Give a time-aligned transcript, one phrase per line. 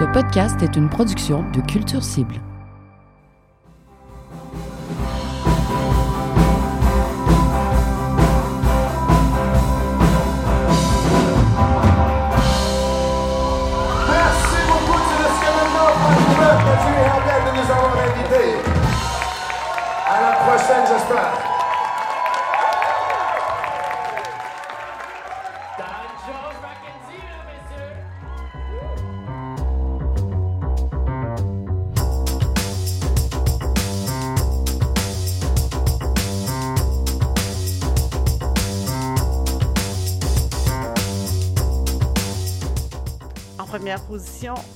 [0.00, 2.40] Ce podcast est une production de Culture Cible.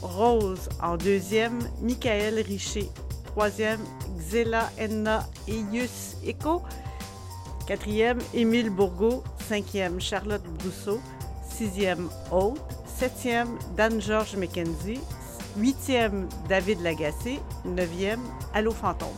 [0.03, 0.69] Rose.
[0.81, 2.89] En deuxième, Michael Richer.
[3.25, 3.81] Troisième,
[4.19, 6.63] Xela Enna Eius Eco.
[7.67, 9.25] Quatrième, Émile Bourgault.
[9.49, 11.01] Cinquième, Charlotte Brousseau.
[11.49, 12.61] Sixième, Haute.
[12.87, 15.01] Septième, Dan-Georges McKenzie.
[15.57, 17.41] Huitième, David Lagacé.
[17.65, 19.09] Neuvième, Allo Fantôme.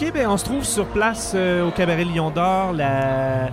[0.00, 2.72] OK, ben on se trouve sur place euh, au Cabaret Lion d'Or.
[2.72, 3.48] La,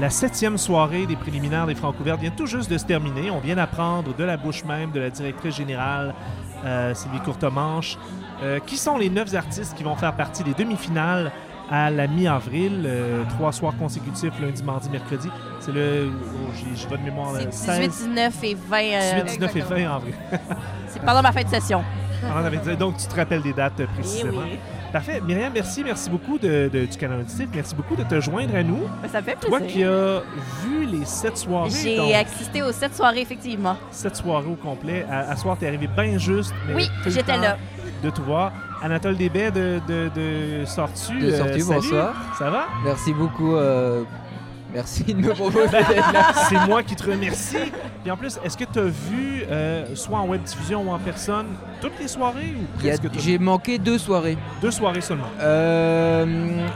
[0.00, 3.30] la septième soirée des préliminaires des Francouvertes vient tout juste de se terminer.
[3.30, 6.12] On vient d'apprendre de la bouche même de la directrice générale,
[6.64, 7.96] euh, Sylvie Courtemanche,
[8.42, 11.30] euh, qui sont les neuf artistes qui vont faire partie des demi-finales
[11.70, 12.82] à la mi-avril.
[12.84, 15.28] euh, trois soirs consécutifs, lundi, mardi, mercredi.
[15.60, 16.10] C'est le...
[16.10, 17.30] oh, j'ai- pas de mémoire.
[17.38, 17.46] C'est
[17.78, 18.76] 18, 16, 19 et 20.
[18.78, 20.14] euh, 18, 19 et 20 avril.
[20.88, 21.84] C'est pendant ma fin de session.
[22.30, 24.40] Ah, on avait dit- Donc, tu te rappelles des dates euh, Eh précisément.
[24.44, 24.58] oui.
[24.92, 25.20] Parfait.
[25.26, 25.82] Myriam, merci.
[25.82, 27.48] Merci beaucoup de, de- du Canal Auditif.
[27.52, 28.82] Merci beaucoup de te joindre à nous.
[29.02, 29.90] Ben, ça me fait Toi qui plaisir.
[29.90, 33.76] as vu les sept soirées, donc J'ai assisté aux sept soirées, effectivement.
[33.90, 35.04] sept soirées au complet.
[35.10, 36.54] À, à soir, t'es arrivé bien juste.
[36.68, 37.56] mais Oui, j'étais là.
[38.02, 38.52] De te voir.
[38.82, 41.18] Anatole Desbais de, de, de Sortu.
[41.18, 41.80] De Sortu, salut.
[41.80, 42.14] bonsoir.
[42.38, 42.66] Ça va?
[42.84, 43.56] Merci beaucoup.
[43.56, 44.04] euh,
[44.74, 46.32] Merci de me proposer d'être là.
[46.48, 47.56] C'est moi qui te remercie.
[48.02, 50.98] Puis en plus, est-ce que tu as vu, euh, soit en web diffusion ou en
[50.98, 51.46] personne,
[51.80, 53.20] toutes les soirées ou presque toutes?
[53.20, 54.36] J'ai manqué deux soirées.
[54.60, 55.28] Deux soirées seulement.
[55.40, 56.66] Euh,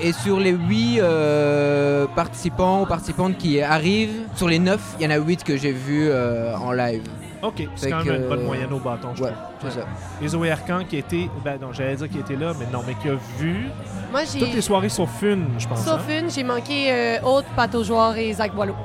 [0.00, 5.06] et sur les huit euh, participants ou participantes qui arrivent, sur les neuf, il y
[5.08, 7.02] en a huit que j'ai vus en live.
[7.42, 7.66] OK.
[7.76, 9.70] C'est quand même une bonne moyenne au bâton, je Ouais, trouve.
[9.70, 9.86] c'est ça.
[10.20, 12.82] Et Zoé Arcan qui a été, ben non, j'allais dire qui était là, mais non,
[12.86, 13.66] mais qui a vu
[14.10, 14.60] Moi, toutes les j'ai.
[14.60, 15.84] soirées sauf une, je pense.
[15.84, 16.20] Sauf hein?
[16.22, 18.76] une, j'ai manqué euh, Haute, Pataugeoire et Zach Boileau.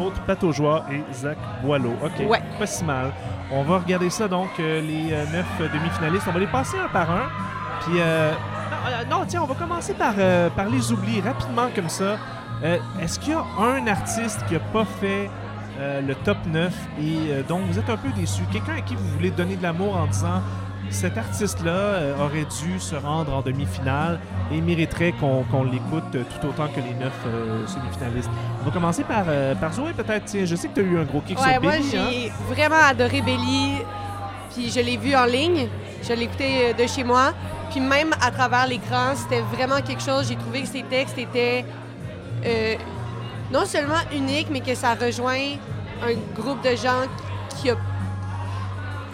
[0.00, 1.92] Autre Patojoie et Zach Boileau.
[2.02, 2.26] OK.
[2.26, 2.40] Ouais.
[2.58, 3.12] Pas si mal.
[3.50, 6.24] On va regarder ça, donc, euh, les euh, neuf euh, demi-finalistes.
[6.28, 7.24] On va les passer un par un.
[7.82, 8.32] Puis, euh,
[9.10, 12.16] non, non, tiens, on va commencer par, euh, par les oublis rapidement comme ça.
[12.64, 15.28] Euh, Est-ce qu'il y a un artiste qui n'a pas fait
[15.80, 18.42] euh, le top 9 et euh, dont vous êtes un peu déçu?
[18.52, 20.42] Quelqu'un à qui vous voulez donner de l'amour en disant
[20.90, 24.20] cet artiste-là euh, aurait dû se rendre en demi-finale
[24.52, 28.30] et mériterait qu'on l'écoute tout autant que les neuf euh, semi-finalistes.
[28.60, 29.24] On va commencer par,
[29.60, 30.44] par Zoé, peut-être.
[30.44, 31.80] Je sais que tu as eu un gros kick Ouais, sur moi, hein?
[31.90, 33.78] j'ai vraiment adoré Belly.
[34.54, 35.68] Puis je l'ai vu en ligne.
[36.02, 37.32] Je l'ai écouté de chez moi.
[37.70, 40.28] Puis même à travers l'écran, c'était vraiment quelque chose.
[40.28, 41.64] J'ai trouvé que ses textes étaient
[43.52, 45.56] non seulement uniques, mais que ça rejoint
[46.02, 47.02] un groupe de gens
[47.56, 47.76] qui a.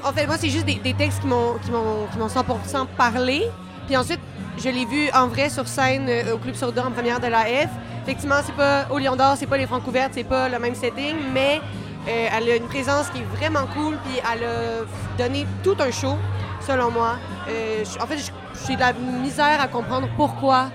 [0.04, 3.50] En fait, moi, c'est juste des, textes qui m'ont qui m'ont qui m'ont 100% parlé.
[3.87, 4.21] Puis ensuite,
[4.59, 7.44] je l'ai vu en vrai sur scène euh, au Club Soda en première de la
[7.44, 7.71] F.
[8.03, 10.75] Effectivement, c'est pas au Lion d'Or, c'est pas les Francs couvertes, c'est pas le même
[10.75, 11.60] setting, mais
[12.09, 15.91] euh, elle a une présence qui est vraiment cool, puis elle a donné tout un
[15.91, 16.16] show,
[16.66, 17.16] selon moi.
[17.49, 18.32] Euh, en fait,
[18.66, 20.70] j'ai de la misère à comprendre pourquoi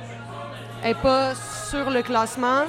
[0.84, 1.34] elle n'est pas
[1.70, 2.66] sur le classement,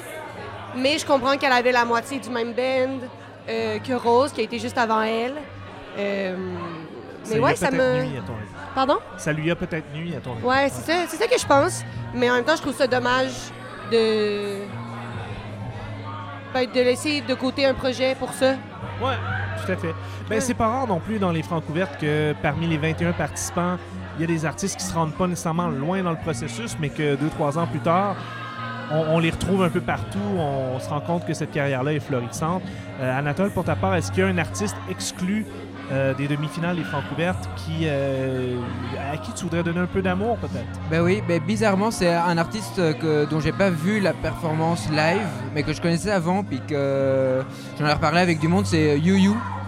[0.77, 3.07] mais je comprends qu'elle avait la moitié du même band
[3.49, 5.35] euh, que Rose, qui a été juste avant elle.
[5.99, 6.37] Euh,
[7.31, 8.03] mais ouais, ça me.
[8.05, 8.49] nuit, à ton avis.
[8.75, 8.99] Pardon?
[9.17, 10.43] Ça lui a peut-être nuit à ton avis.
[10.45, 11.83] Ouais, c'est ça, c'est ça que je pense.
[12.15, 13.33] Mais en même temps, je trouve ça dommage
[13.93, 14.59] de.
[16.53, 18.53] ben, de laisser de côté un projet pour ça.
[19.03, 19.15] Ouais,
[19.65, 19.95] tout à fait.
[20.29, 20.41] Ben, Ouais.
[20.41, 23.77] c'est pas rare non plus dans les francs couvertes que parmi les 21 participants,
[24.17, 26.88] il y a des artistes qui se rendent pas nécessairement loin dans le processus, mais
[26.88, 28.17] que deux, trois ans plus tard,
[28.91, 30.19] on, on les retrouve un peu partout.
[30.39, 32.63] On, se rend compte que cette carrière-là est florissante.
[33.01, 35.47] Euh, Anatole, pour ta part, est-ce qu'il y a un artiste exclu
[35.93, 38.57] euh, des demi-finales des francs couvertes qui, euh,
[39.13, 40.81] à qui tu voudrais donner un peu d'amour, peut-être?
[40.91, 45.27] Ben oui, ben bizarrement, c'est un artiste que, dont j'ai pas vu la performance live,
[45.55, 47.43] mais que je connaissais avant, puis que
[47.79, 49.19] j'en ai reparlé avec du monde, c'est Yu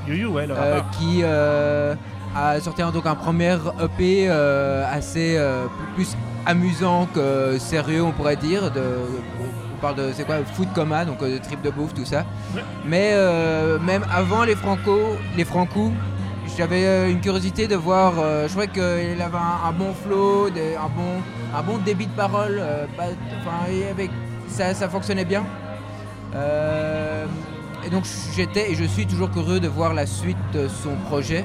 [0.09, 0.91] Yu, ouais, le euh, rappeur.
[0.99, 5.39] qui a sorti donc un premier EP assez
[5.95, 8.71] plus amusant que sérieux, on pourrait dire.
[8.71, 8.83] De,
[9.75, 12.25] on parle de c'est quoi food coma, donc euh, de trip de bouffe, tout ça.
[12.55, 12.63] Ouais.
[12.87, 14.99] Mais euh, même avant les Franco,
[15.37, 15.93] les Franco,
[16.57, 18.15] j'avais euh, une curiosité de voir.
[18.19, 21.21] euh, je trouvais qu'il avait un, un bon flow, des- un, bon,
[21.55, 22.57] un bon débit de parole.
[22.59, 23.05] euh, pas-
[23.91, 24.11] avec,
[24.49, 25.45] ça, ça fonctionnait bien.
[27.85, 28.05] Et donc
[28.35, 31.45] j'étais et je suis toujours curieux de voir la suite de son projet.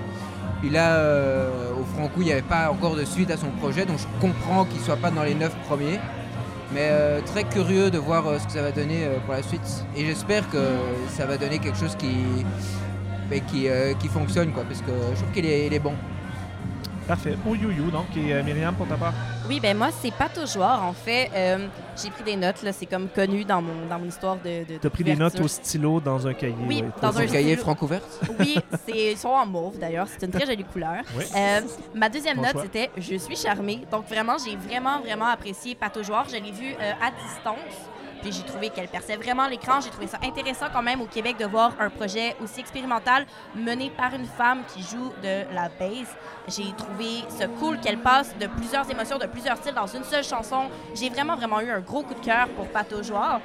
[0.61, 3.85] Puis là, euh, au Franco, il n'y avait pas encore de suite à son projet,
[3.85, 5.99] donc je comprends qu'il ne soit pas dans les neuf premiers.
[6.73, 9.85] Mais euh, très curieux de voir euh, ce que ça va donner pour la suite.
[9.97, 10.59] Et j'espère que
[11.09, 12.15] ça va donner quelque chose qui,
[13.29, 15.93] mais qui, fonctionne, quoi, parce que je trouve qu'il est, bon.
[17.07, 17.35] Parfait.
[17.43, 19.13] Pour You donc, et Myriam, pour ta part.
[19.49, 20.63] Oui, ben moi, c'est pas toujours.
[20.63, 21.67] En fait, euh,
[22.01, 22.61] j'ai pris des notes.
[22.63, 22.71] là.
[22.71, 24.63] C'est comme connu dans mon, dans mon histoire de.
[24.65, 26.55] de Tu as pris des notes au stylo dans un cahier.
[26.67, 27.61] Oui, ouais, dans un cahier stylo.
[27.63, 28.19] franco-verte.
[28.39, 30.07] Oui, c'est- ils sont en mauve d'ailleurs.
[30.07, 31.01] C'est une très jolie couleur.
[31.17, 31.25] Oui.
[31.35, 31.61] Euh,
[31.95, 33.81] ma deuxième Bon note, c'était Je suis charmée.
[33.91, 36.25] Donc vraiment, j'ai vraiment, vraiment apprécié Pato Joueur.
[36.29, 37.57] Je l'ai vu euh, à distance.
[38.21, 39.81] Puis j'ai trouvé qu'elle perçait vraiment l'écran.
[39.81, 43.25] J'ai trouvé ça intéressant quand même au Québec de voir un projet aussi expérimental
[43.55, 46.15] mené par une femme qui joue de la bass.
[46.47, 50.23] J'ai trouvé ça cool qu'elle passe de plusieurs émotions, de plusieurs styles dans une seule
[50.23, 50.69] chanson.
[50.95, 52.67] J'ai vraiment, vraiment eu un gros coup de cœur pour
[53.03, 53.39] Joueur.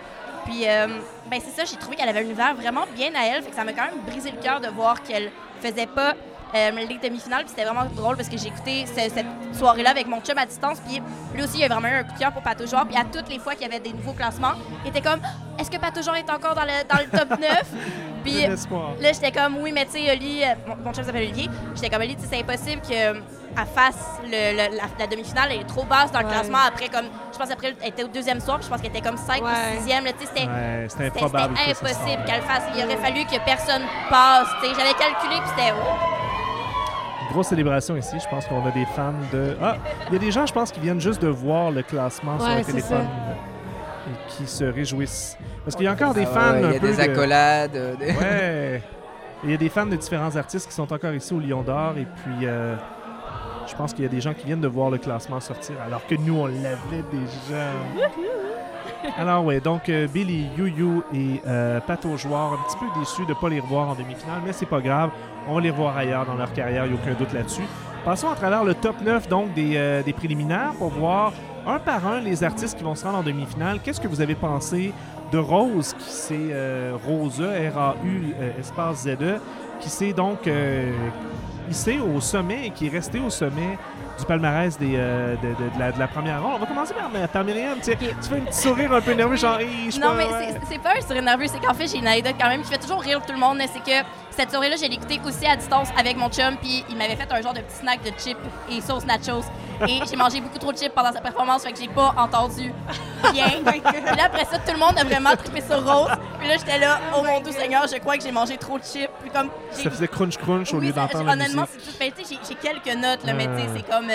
[0.45, 0.87] Puis, euh,
[1.27, 3.43] ben c'est ça, j'ai trouvé qu'elle avait un univers vraiment bien à elle.
[3.43, 5.31] Fait que ça m'a quand même brisé le cœur de voir qu'elle
[5.61, 6.15] faisait pas
[6.57, 7.43] euh, les demi-finales.
[7.45, 10.47] Puis c'était vraiment drôle parce que j'ai écouté ce- cette soirée-là avec mon chum à
[10.47, 10.79] distance.
[10.87, 11.01] Puis
[11.35, 12.87] lui aussi, il a vraiment eu un coup de cœur pour Pato Joueur.
[12.87, 14.53] Puis à toutes les fois qu'il y avait des nouveaux classements,
[14.85, 15.21] il était comme
[15.59, 17.63] Est-ce que Pato Joueur est encore dans le, dans le top 9
[18.25, 18.43] Puis.
[19.01, 21.89] Là, j'étais comme, oui, mais tu sais, Oli, euh, mon, mon chef s'appelle Olivier, j'étais
[21.89, 23.23] comme, Oli, tu sais, c'est impossible qu'elle
[23.73, 26.33] fasse le- le- la, la demi-finale, elle est trop basse dans le Ouais.
[26.33, 26.59] classement.
[26.67, 29.01] Après, comme, je pense après, elle était au deuxième soir, puis je pense qu'elle était
[29.09, 29.51] comme 5 Ouais.
[29.79, 30.05] ou 6e.
[30.05, 30.89] Là, tu sais, c'était Ouais,
[31.71, 32.63] impossible qu'elle fasse.
[32.77, 34.49] Il aurait fallu que personne passe.
[34.61, 34.75] tu sais.
[34.77, 35.73] J'avais calculé, puis c'était.
[37.37, 38.17] Grosse célébration ici.
[38.19, 39.55] Je pense qu'on a des fans de.
[39.63, 39.77] Ah,
[40.09, 42.49] il y a des gens, je pense, qui viennent juste de voir le classement sur
[42.49, 44.11] Ouais, le téléphone ça.
[44.11, 45.37] et qui se réjouissent.
[45.63, 47.01] Parce qu'il y a encore des Ah fans ouais, Il y a peu des de-
[47.03, 47.77] accolades.
[47.77, 48.83] euh, des- Ouais.
[49.45, 51.93] Il y a des fans de différents artistes qui sont encore ici au Lion d'Or
[51.99, 52.75] et puis euh,
[53.67, 56.07] je pense qu'il y a des gens qui viennent de voir le classement sortir alors
[56.07, 57.67] que nous on l'avait déjà.
[59.19, 63.31] Alors ouais, donc euh, Billy, You et euh, Pato Joueur, un petit peu déçus de
[63.31, 65.11] ne pas les revoir en demi-finale, mais c'est pas grave,
[65.49, 67.65] on les revoir ailleurs dans leur carrière, il n'y a aucun doute là-dessus.
[68.05, 71.33] Passons à travers le top 9 donc des, euh, des préliminaires pour voir
[71.67, 73.81] un par un les artistes qui vont se rendre en demi-finale.
[73.83, 74.93] Qu'est-ce que vous avez pensé
[75.33, 79.41] de Rose, qui c'est euh, Rose, R-A-U, espace Z-E,
[79.81, 80.93] qui s'est donc euh,
[81.69, 83.79] hissé au sommet et qui est resté au sommet
[84.19, 86.53] du palmarès des, euh, de, de- de la, de la première ronde.
[86.57, 87.77] On va commencer par, par Myriam.
[87.79, 87.99] Tu, sais, Ok.
[88.23, 90.55] tu fais un petit sourire un peu nerveux, genre, Hey, Non, pas, mais ouais.
[90.69, 92.79] c'est pas un sourire nerveux, c'est qu'en fait, j'ai une anecdote quand même qui fait
[92.79, 93.59] toujours rire tout le monde.
[93.73, 97.17] C'est que cette soirée-là, j'ai écouté aussi à distance avec mon chum, puis il m'avait
[97.17, 98.37] fait un genre de petit snack de chips
[98.71, 99.43] et sauce nachos.
[99.89, 102.73] Et j'ai mangé beaucoup trop de chips pendant sa performance, fait que j'ai pas entendu
[103.25, 103.49] rien.
[103.65, 103.81] Puis
[104.17, 106.11] là, après ça, tout le monde a vraiment trippé sur Rose.
[106.39, 108.85] Puis là, j'étais là, oh mon doux Seigneur, je crois que j'ai mangé trop de
[108.85, 109.11] chips.
[109.23, 111.97] Puis comme, Ça faisait crunch-crunch au oui, lieu d'entendre honnêtement, c'est tout.
[111.99, 113.67] Ben, j'ai- quelques notes, là, mais Euh.
[113.75, 114.09] c'est comme,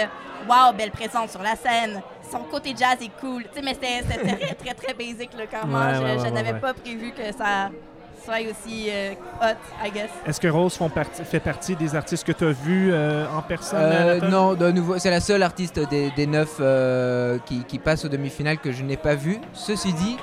[0.47, 2.01] wow, belle présence sur la scène.
[2.31, 3.43] Son côté jazz est cool.
[3.43, 5.79] Tu sais, mais c'était très, très, très basic, là, clairement.
[5.79, 7.69] Ouais, je ouais, je ouais, n'avais pas prévu que ça
[8.29, 10.09] aussi euh, hot, I guess.
[10.25, 13.41] Est-ce que Rose font partie- fait partie des artistes que tu as vus euh, en
[13.41, 13.79] personne?
[13.81, 18.05] Euh, non, de nouveau, c'est la seule artiste des, des neuf euh, qui, qui passe
[18.05, 19.39] aux demi-finales que je n'ai pas vue.
[19.53, 20.17] Ceci dit,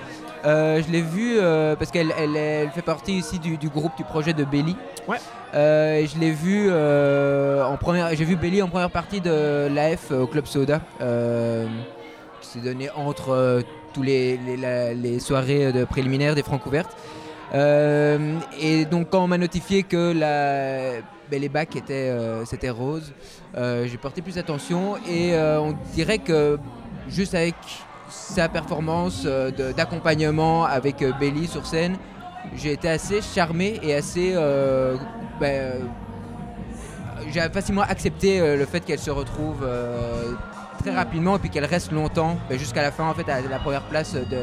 [0.44, 3.96] euh, je l'ai vue euh, parce qu'elle elle, elle fait partie ici du, du groupe
[3.96, 4.76] du projet de Belly.
[5.08, 5.18] Ouais.
[5.54, 8.14] Euh, et je l'ai vue euh, en première.
[8.14, 11.66] J'ai vu Belly en première partie de l'AF au Club Soda, euh,
[12.40, 13.61] qui s'est donné entre euh,
[13.94, 16.94] tous les, les, la- les soirées de préliminaires des Francs ouvertes.
[17.55, 21.00] Euh, et donc quand on m'a notifié que la
[21.31, 23.12] ben, les bacs étaient euh, c'était rose,
[23.57, 26.59] euh, j'ai porté plus attention et on dirait que
[27.09, 27.55] juste avec
[28.11, 29.26] sa performance
[29.76, 31.97] d'accompagnement avec Belly sur scène,
[32.55, 34.35] j'ai été assez charmé et assez
[35.40, 35.75] ben,
[37.31, 39.67] j'ai facilement accepté le fait qu'elle se retrouve
[40.78, 43.59] très rapidement et puis qu'elle reste longtemps ben, jusqu'à la fin en fait à la
[43.59, 44.38] première place de,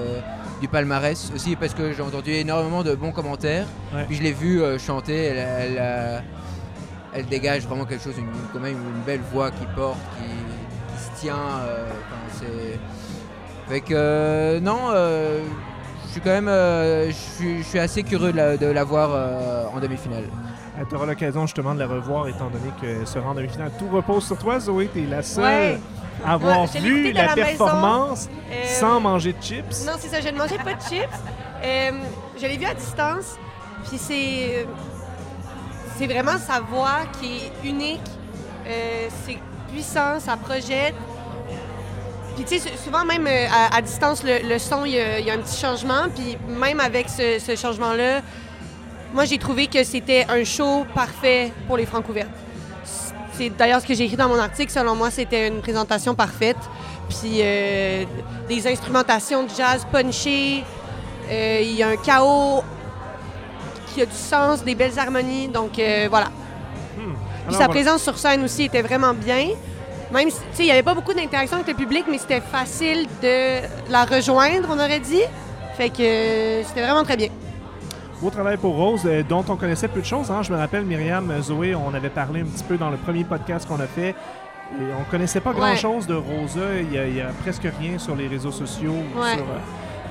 [0.61, 1.31] du palmarès.
[1.33, 3.65] Aussi parce que j'ai entendu énormément de bons commentaires.
[3.93, 4.05] Ouais.
[4.05, 5.15] puis je l'ai vue euh, chanter.
[5.25, 6.23] Elle,
[7.13, 11.03] elle, dégage vraiment quelque chose une, quand même une belle voix qui porte qui, qui
[11.03, 11.35] se tient
[11.65, 11.85] euh,
[13.91, 15.39] euh, non euh,
[16.05, 19.65] je suis quand même euh, je suis- assez curieux de la, de la voir euh,
[19.73, 20.25] en demi-finale
[20.89, 23.71] Tu auras l'occasion justement de la revoir étant donné que se rend en demi-finale.
[23.79, 24.89] Tout repose sur toi, Zoé.
[24.93, 25.79] Tu es la seule Ouais.
[26.25, 29.85] à avoir Ouais, vu la, performance Euh, sans manger de chips.
[29.85, 31.07] Non, c'est ça, je ne mangeais pas de chips.
[31.63, 31.91] Euh,
[32.37, 33.37] je l'ai vu à distance,
[33.87, 34.67] puis c'est.
[35.97, 38.01] C'est vraiment sa voix qui est unique.
[38.67, 39.37] Euh, c'est
[39.71, 40.93] puissant, ça projette.
[42.35, 45.19] Puis tu sais, souvent même euh, à, à distance, le, le son, il y, a,
[45.19, 46.09] il y a un petit changement.
[46.13, 48.19] Puis même avec ce, ce changement-là,
[49.15, 52.29] moi j'ai trouvé que c'était un show parfait pour les francs ouvertes.
[53.33, 54.71] c'est d'ailleurs ce que j'ai écrit dans mon article.
[54.71, 56.57] Selon moi, c'était une présentation parfaite.
[57.09, 58.03] Puis euh,
[58.49, 60.63] des instrumentations de jazz punchées.
[61.31, 62.63] Euh, Il y a un chaos
[63.87, 65.47] qui a du sens, des belles harmonies.
[65.47, 66.27] Donc euh, voilà.
[66.95, 67.67] Puis Alors, sa voilà.
[67.69, 69.49] présence sur scène aussi était vraiment bien.
[70.11, 72.41] Même si, tu sais, il n'y avait pas beaucoup d'interaction avec le public, mais c'était
[72.41, 75.23] facile de la rejoindre, on aurait dit.
[75.77, 77.29] Fait que c'était vraiment très bien.
[78.25, 80.31] Beau travail pour Rose, euh, dont on connaissait peu de choses.
[80.31, 80.41] hein.
[80.41, 83.23] Je me rappelle, Myriam, euh, Zoé, on avait parlé un petit peu dans le premier
[83.23, 84.09] podcast qu'on a fait.
[84.09, 85.57] Et on connaissait pas Ouais.
[85.57, 86.79] grand-chose de Rosa.
[86.81, 89.33] Il y, a, il y a presque rien sur les réseaux sociaux ou Ouais.
[89.35, 89.59] sur euh,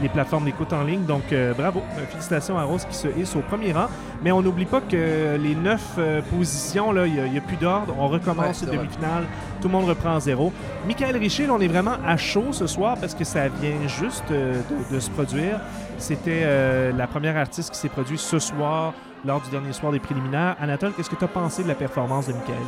[0.01, 1.03] les plateformes d'écoute en ligne.
[1.07, 1.83] Donc, euh, bravo.
[2.13, 3.87] Félicitations à Rose qui se hisse au premier rang.
[4.23, 7.97] Mais on n'oublie pas que les neuf euh, positions, il n'y a, plus d'ordre.
[7.99, 8.77] On Ouais, recommence vrai.
[8.77, 9.25] demi-finale.
[9.61, 10.53] Tout le monde reprend à zéro.
[10.87, 14.31] Michael Richer, là, on est vraiment à chaud ce soir parce que ça vient juste
[14.31, 15.59] euh, de, de se produire.
[16.05, 18.93] C'était euh, la première artiste qui s'est produite ce soir
[19.25, 20.55] lors du dernier soir des préliminaires.
[20.61, 22.59] Anatole, qu'est-ce que tu as pensé de la performance de Michael?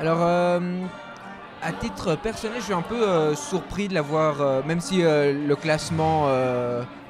[0.00, 0.58] Alors, euh,
[1.62, 6.26] à titre personnel, je suis un peu euh, surpris de l'avoir, même si le classement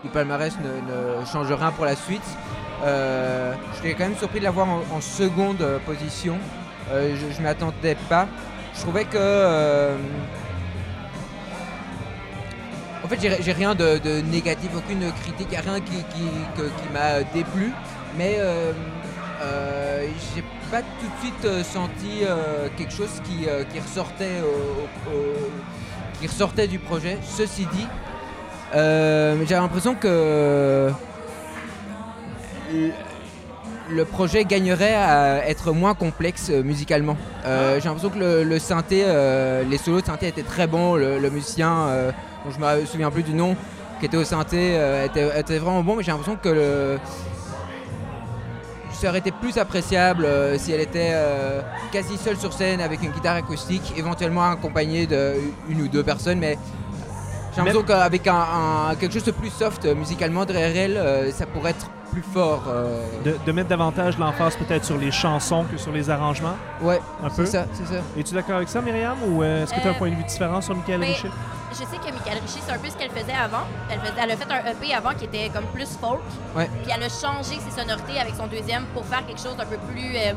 [0.04, 2.28] du palmarès ne, change rien pour la suite.
[2.84, 6.37] je suis quand même surpris de l'avoir en, en seconde position.
[6.90, 8.28] Je ne m'y pas.
[8.75, 9.96] Je trouvais que.
[13.11, 17.23] En fait, j'ai j'ai rien de, négatif, aucune critique, rien qui, qui- que- qui m'a
[17.35, 17.73] déplu.
[18.17, 18.73] Mais euh,
[19.43, 22.21] euh, j'ai pas tout de suite euh, senti
[22.76, 24.40] quelque chose qui, qui ressortait
[26.21, 26.26] qui
[26.69, 27.19] du projet.
[27.25, 27.87] Ceci dit,
[28.73, 30.90] j'avais l'impression que
[32.73, 32.93] le-
[34.05, 37.17] projet gagnerait à être moins complexe musicalement.
[37.45, 39.05] J'ai l'impression que le, synthé,
[39.69, 40.95] les solos de synthé étaient très bons.
[40.95, 41.88] Le, musicien,
[42.44, 43.56] dont je me souviens plus du nom,
[43.99, 45.97] qui était au synthé, euh, était, était vraiment bon.
[45.97, 46.99] Mais j'ai l'impression que le,
[48.92, 53.02] ça aurait été plus appréciable euh, si elle était euh, quasi seule sur scène avec
[53.02, 56.38] une guitare acoustique, éventuellement accompagnée d'une ou deux personnes.
[56.38, 56.59] Mais
[57.52, 58.35] j'ai l'impression qu'avec un,
[58.90, 62.23] un- quelque chose de plus soft euh, musicalement derrière elle, euh, ça pourrait être plus
[62.35, 62.64] fort.
[62.68, 63.02] euh.
[63.25, 67.30] De, de mettre davantage l'emphase peut-être sur les chansons que sur les arrangements, Ouais, un
[67.30, 67.47] peu?
[67.47, 68.00] c'est ça, c'est ça.
[68.18, 70.25] Es-tu d'accord avec ça, Myriam, ou euh, est-ce que tu as un point de vue
[70.25, 71.30] différent sur Michael mais- Richer?
[71.71, 73.62] Je sais que Michael Richer, c'est un peu ce qu'elle faisait avant.
[73.91, 76.21] Elle, faisait- elle a fait un EP avant qui était comme plus folk.
[76.57, 76.69] Ouais.
[76.83, 79.79] Puis elle a changé ses sonorités avec son deuxième pour faire quelque chose d'un peu
[79.79, 80.33] plus euh,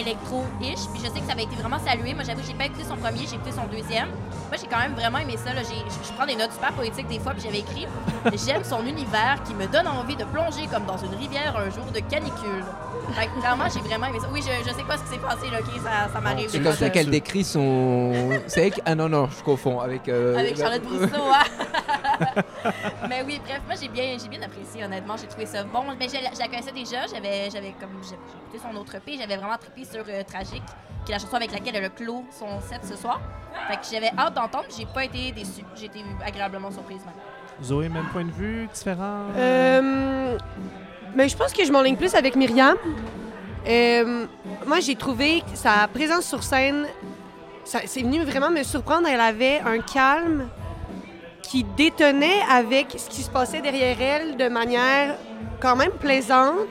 [0.00, 0.86] électro-ish.
[0.92, 2.14] Puis je sais que ça avait été vraiment salué.
[2.14, 4.08] Moi, j'avoue, j'ai pas écouté son premier, j'ai écouté son deuxième.
[4.48, 5.52] Moi, j'ai quand même vraiment aimé ça.
[5.52, 5.62] là.
[5.62, 7.86] J'ai- Je prends des notes super poétiques des fois, puis j'avais écrit
[8.46, 11.84] J'aime son univers qui me donne envie de plonger comme dans une rivière un jour
[11.94, 12.64] de canicule.
[13.14, 14.28] Fait que clairement, j'ai vraiment aimé ça.
[14.32, 16.48] Oui, je, je sais pas ce qui s'est passé, là, ok, ça, ça m'arrive.
[16.50, 18.12] C'est comme ça qu'elle décrit son.
[18.46, 18.80] C'est avec.
[18.84, 19.80] Ah non, non, je confonds.
[19.80, 21.44] Avec, euh, Avec Charlotte Brousseau, hein?
[23.08, 25.16] mais oui, bref, moi j'ai bien, j'ai bien apprécié, honnêtement.
[25.16, 25.82] J'ai trouvé ça bon.
[25.98, 27.06] Mais je, la- je la connaissais déjà.
[27.06, 29.16] J'avais, j'avais comme j'ai écouté son autre EP.
[29.18, 30.62] J'avais vraiment trippé sur euh, Tragique,
[31.04, 33.20] qui est la chanson avec laquelle elle a clos son set ce soir.
[33.68, 34.64] Fait que j'avais hâte d'entendre.
[34.68, 35.64] puis J'ai pas été déçue.
[35.76, 37.00] J'ai été agréablement surprise.
[37.04, 37.14] même.
[37.64, 39.24] Zoé, même point de vue, différent?
[39.36, 40.36] Euh,
[41.14, 42.76] mais je pense que je m'enligne plus avec Myriam.
[43.66, 44.26] Euh,
[44.66, 46.86] moi, j'ai trouvé que sa présence sur scène,
[47.64, 49.08] ça- c'est venu vraiment me surprendre.
[49.08, 50.48] Elle avait un calme
[51.48, 55.16] qui détonnait avec ce qui se passait derrière elle de manière
[55.60, 56.68] quand même plaisante.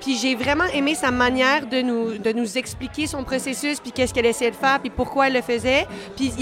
[0.00, 4.14] Puis j'ai vraiment aimé sa manière de nous, de nous expliquer son processus, puis qu'est-ce
[4.14, 5.88] qu'elle essayait de faire, puis pourquoi elle le faisait.
[6.16, 6.32] Puis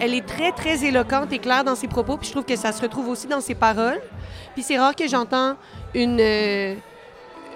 [0.00, 2.72] elle est très, très éloquente et claire dans ses propos, puis je trouve que ça
[2.72, 4.00] se retrouve aussi dans ses paroles.
[4.54, 5.56] Puis c'est rare que j'entends
[5.94, 6.74] une, euh,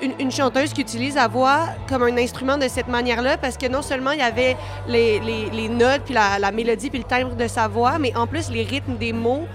[0.03, 3.83] une, chanteuse qui utilise la voix comme un instrument de cette manière-là, parce que non
[3.83, 7.99] seulement il y avait les, notes, puis la, mélodie, puis le timbre de sa voix,
[7.99, 9.47] mais en plus les rythmes des mots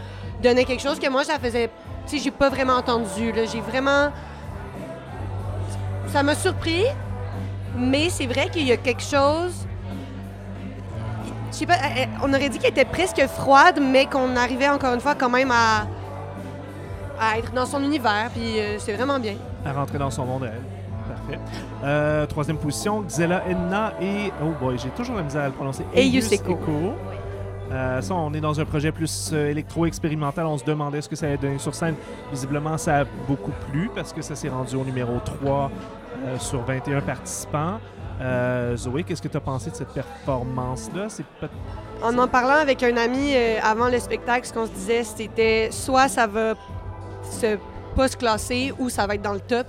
[0.42, 1.70] donnaient quelque chose que moi, ça faisait...
[2.08, 3.32] Tu sais, j'ai pas vraiment entendu.
[3.32, 3.46] là.
[3.46, 4.10] J'ai vraiment...
[6.08, 6.84] Ça m'a surpris,
[7.78, 9.68] mais c'est vrai qu'il y a quelque chose...
[11.52, 14.70] Je sais pas, elle- elle- on aurait dit qu'elle était presque froide, mais qu'on arrivait
[14.70, 15.86] encore une fois quand même à,
[17.20, 19.36] à être dans son univers, puis euh, c'est vraiment bien.
[19.65, 20.62] À rentrer dans son monde, elle.
[21.08, 21.39] Parfait.
[21.84, 24.32] Euh, troisième position, Xela Enna et.
[24.44, 25.84] Oh boy, j'ai toujours la misère à le prononcer.
[25.96, 26.58] Eius Eko.
[27.72, 30.46] Euh, ça, on est dans un projet plus euh, électro-expérimental.
[30.46, 31.96] On se demandait ce que ça allait donner sur scène.
[32.32, 35.72] Visiblement, ça a beaucoup plu parce que ça s'est rendu au numéro 3
[36.25, 37.80] euh, sur 21 participants.
[38.22, 41.06] Euh, Zoé, qu'est-ce que tu as pensé de cette performance-là?
[41.10, 41.48] C'est peut
[42.03, 45.70] En en parlant avec un ami euh, avant le spectacle, ce qu'on se disait, c'était
[45.72, 46.53] soit ça va
[47.24, 47.58] se
[47.96, 49.68] pas se classer ou ça va être dans le top.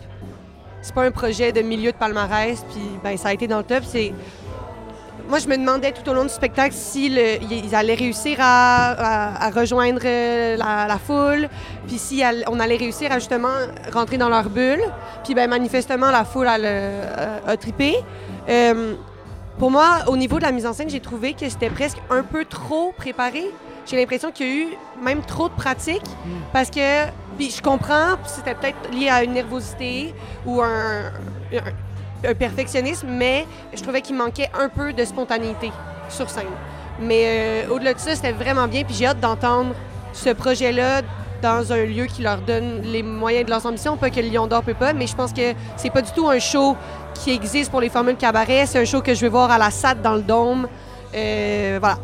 [0.81, 3.65] C'est pas un projet de milieu de palmarès, puis ben ça a été dans le
[3.65, 3.85] top.
[3.87, 4.13] C'est
[5.29, 9.51] moi, je me demandais tout au long du spectacle si le- ils allaient réussir à,
[9.55, 11.49] rejoindre euh, la, foule,
[11.87, 13.55] puis si on allait réussir à justement
[13.93, 14.83] rentrer dans leur bulle.
[15.25, 17.97] Puis ben manifestement, la foule euh, a trippé.
[18.49, 18.95] Euh,
[19.59, 22.23] pour moi, au niveau de la mise en scène, j'ai trouvé que c'était presque un
[22.23, 23.45] peu trop préparé.
[23.87, 24.67] J'ai l'impression qu'il y a eu
[25.03, 26.03] même trop de pratique
[26.53, 30.15] parce que, puis je comprends, c'était peut-être lié à une nervosité
[30.47, 31.13] ou un,
[32.39, 35.73] perfectionnisme, mais je trouvais qu'il manquait un peu de spontanéité
[36.09, 36.45] sur scène.
[37.01, 39.75] Mais euh, au-delà de ça, c'était vraiment bien, puis j'ai hâte d'entendre
[40.13, 41.03] ce projet-là
[41.43, 44.47] dans un lieu qui leur donne les moyens de leurs ambitions, pas que le Lion
[44.47, 46.77] d'Or peut pas, mais je pense que c'est pas du tout un show
[47.15, 49.71] qui existe pour les formules cabaret, c'est un show que je vais voir à la
[49.71, 50.69] SAT dans le Dôme.
[51.15, 51.99] Euh, voilà.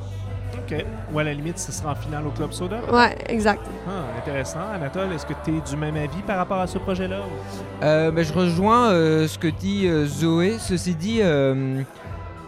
[0.71, 0.85] OK.
[1.13, 2.81] Ou à la limite, ce sera en finale au Club Soda?
[2.93, 3.63] Ouais, exact.
[3.87, 4.61] Ah, intéressant.
[4.75, 7.21] Anatole, est-ce que tu es du même avis par rapport à ce projet-là?
[7.21, 10.57] ou- Euh, ben, je rejoins euh, ce que dit euh, Zoé.
[10.59, 11.81] Ceci dit, euh,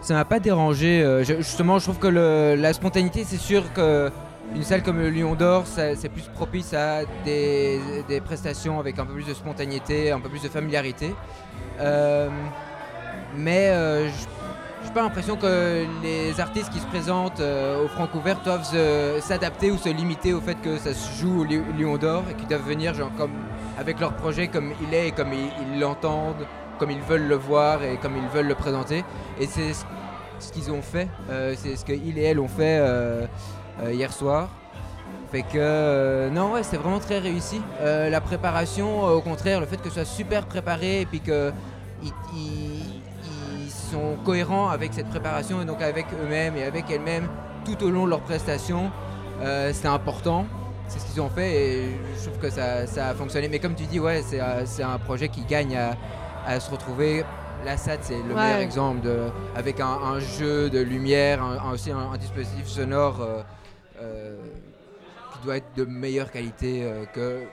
[0.01, 1.01] ça m'a pas dérangé.
[1.01, 4.11] euh, justement, je trouve que le- la spontanéité, c'est sûr que
[4.55, 9.05] une salle comme le Lion d'Or, c'est plus propice à des, des prestations avec un
[9.05, 11.15] peu plus de spontanéité, un peu plus de familiarité.
[11.79, 12.27] Euh,
[13.37, 14.25] mais euh, je
[14.93, 18.67] pas l'impression que les artistes qui se présentent euh, au Francouvert doivent
[19.21, 22.33] s'adapter ou se limiter au fait que ça se joue au Li- Lion d'Or et
[22.33, 23.31] qu'ils doivent venir genre comme
[23.79, 26.45] avec leur projet comme il est et comme ils l'entendent,
[26.77, 29.03] comme ils veulent le voir et comme ils veulent le présenter.
[29.39, 29.73] Et c'est
[30.39, 33.25] ce, qu'ils ont fait, euh, c'est ce qu'ils et elles ont fait euh,
[33.83, 34.49] euh, hier soir.
[35.31, 37.61] Fait que non ouais c'est vraiment très réussi.
[37.81, 41.53] La préparation au contraire, le fait que ce soit super préparé et puis que
[43.91, 47.27] sont cohérents avec cette préparation et donc avec eux-mêmes et avec elles-mêmes
[47.65, 48.89] tout au long de leur prestation,
[49.41, 50.45] euh, c'est important.
[50.87, 53.47] C'est ce qu'ils ont fait et je trouve que ça, ça a fonctionné.
[53.47, 55.95] Mais comme tu dis, ouais, c'est euh, c'est un projet qui gagne à,
[56.45, 57.23] à se retrouver.
[57.63, 58.41] La SAT, c'est le Ouais.
[58.43, 59.19] meilleur exemple de,
[59.55, 63.41] avec un, un jeu de lumière, un- un- aussi un, dispositif sonore euh,
[64.01, 64.35] euh,
[65.33, 66.83] qui doit être de meilleure qualité
[67.13, 67.43] que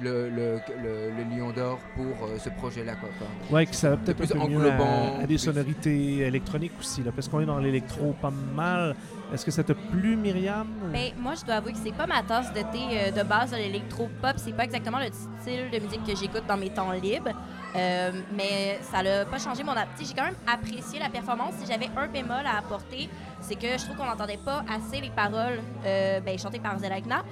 [0.00, 2.94] le, le, le- le Lion d'Or pour euh, ce projet-là.
[2.96, 3.08] quoi.
[3.50, 6.18] Ouais, que ça va peut-être plus un peu mieux englobant, à, à des plus- sonorités
[6.20, 8.96] électroniques aussi, là, parce qu'on est dans l'électro pas mal.
[9.32, 10.66] Est-ce que ça t'a plu, Myriam?
[10.84, 13.22] ou- Ben, moi, je dois avouer que c'est pas ma tasse de thé euh, de
[13.22, 14.32] base de l'électro-pop.
[14.36, 17.30] C'est pas exactement le style de musique que j'écoute dans mes temps libres.
[17.76, 20.06] Euh, mais ça n'a pas changé mon appétit.
[20.08, 21.54] J'ai quand même apprécié la performance.
[21.60, 23.08] Si j'avais un bémol à apporter,
[23.40, 27.22] c'est que je trouve qu'on n'entendait pas assez les paroles euh, ben, chantées par Zelagna.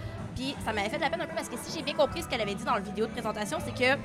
[0.64, 2.29] Ça m'avait fait de la peine un peu parce que si j'ai bien compris ce
[2.29, 3.98] qu'elle avait dit dans la vidéo de présentation, c'est que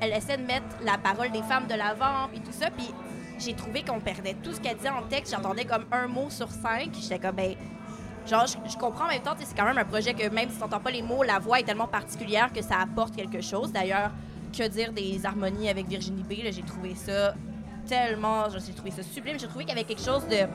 [0.00, 2.70] elle essaie de mettre la parole des femmes de l'avant puis tout ça.
[2.70, 2.88] Puis
[3.38, 5.34] j'ai trouvé qu'on perdait tout ce qu'elle disait en texte.
[5.34, 6.90] J'entendais comme un mot sur cinq.
[7.00, 7.54] J'étais comme, ben,
[8.26, 10.60] genre, je, comprends en même temps, c'est quand même un projet que même si tu
[10.60, 13.72] n'entends pas les mots, la voix est tellement particulière que ça apporte quelque chose.
[13.72, 14.10] D'ailleurs,
[14.56, 17.34] que dire des harmonies avec Virginie B, j'ai trouvé ça
[17.86, 19.38] tellement, j'ai trouvé ça sublime.
[19.38, 20.46] J'ai trouvé qu'il y avait quelque chose de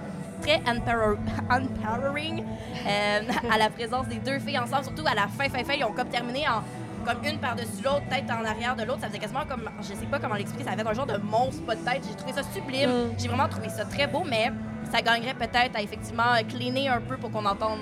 [0.42, 1.18] très empower-
[1.50, 2.44] empowering
[2.86, 5.84] euh, à la présence des deux filles ensemble, surtout à la fin, fin, fin, ils
[5.84, 6.64] ont comme terminé en
[7.06, 9.00] comme une par-dessus l'autre, tête en arrière de l'autre.
[9.00, 11.64] Ça faisait quasiment comme, je sais pas comment l'expliquer, ça avait un genre de monstre,
[11.64, 12.02] pas de tête.
[12.06, 12.90] J'ai trouvé ça sublime.
[12.90, 13.14] Mm.
[13.18, 14.52] J'ai vraiment trouvé ça très beau, mais
[14.92, 17.80] ça gagnerait peut-être à effectivement cleaner un peu pour qu'on entende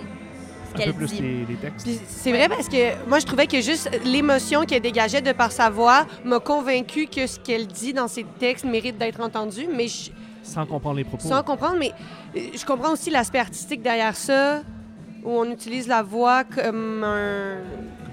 [0.84, 1.88] un peu plus les, les textes.
[2.08, 5.70] C'est vrai parce que moi, je trouvais que juste l'émotion qu'elle dégageait de par sa
[5.70, 10.12] voix m'a convaincue que ce qu'elle dit dans ses textes mérite d'être entendu, mais je-
[10.44, 11.28] Sans comprendre les propos.
[11.28, 11.78] sans comprendre.
[11.80, 11.92] Mais
[12.36, 14.62] euh, je comprends aussi l'aspect artistique derrière ça,
[15.24, 17.56] où on utilise la voix comme un.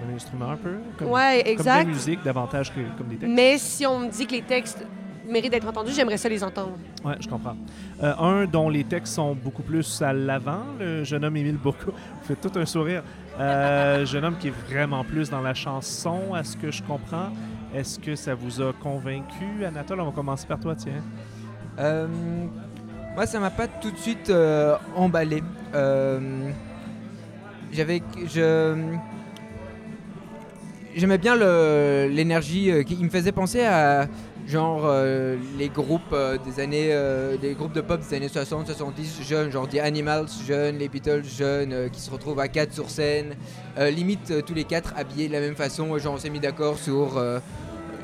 [0.01, 0.75] Comme un instrument un peu.
[0.99, 1.77] Comme, Ouais, Comme de exact.
[1.79, 3.35] la musique davantage que comme des textes.
[3.35, 4.85] Mais si on me dit que les textes
[5.33, 6.79] méritent d'être entendus, j'aimerais ça les entendre.
[7.05, 7.57] Ouais, je comprends.
[8.03, 11.93] Euh, un dont les textes sont beaucoup plus à l'avant, le jeune homme Émile Bourgault.
[12.21, 13.03] Vous faites tout un sourire.
[13.41, 17.31] Euh, jeune homme qui est vraiment plus dans la chanson, à ce que je comprends.
[17.75, 20.01] Est-ce que ça vous a convaincu, Anatole?
[20.01, 21.03] On va commencer par toi, tiens.
[21.79, 22.07] Euh,
[23.15, 25.43] moi, ça m'a pas tout de suite euh, emballé.
[25.75, 26.51] Euh,
[27.73, 28.77] J'avais, je,
[30.95, 31.35] j'aimais bien
[32.09, 34.07] l'énergie qui me faisait penser à
[34.47, 38.67] genre euh, les groupes euh, des années, euh, des groupes de pop des années 60,
[38.67, 42.73] 70 jeunes, genre des Animals jeunes, les Beatles jeunes, euh, qui se retrouvent à quatre
[42.73, 43.35] sur scène,
[43.79, 45.97] limite tous les quatre habillés de la même façon.
[45.99, 47.23] Genre on s'est mis d'accord sur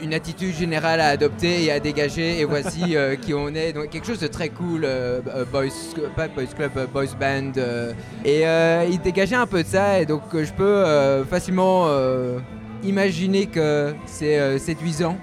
[0.00, 3.72] une attitude générale à adopter et à dégager et voici qui on est.
[3.72, 4.86] Donc quelque chose de très cool
[5.52, 5.66] boys
[6.16, 7.52] pas boys club boys band
[8.24, 11.88] et euh, il dégageait un peu de ça et donc je peux facilement
[12.82, 15.18] imaginer que c'est séduisant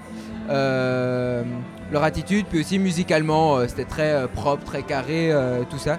[0.48, 5.98] leur attitude puis aussi musicalement euh, c'était très euh, propre très carré euh, tout ça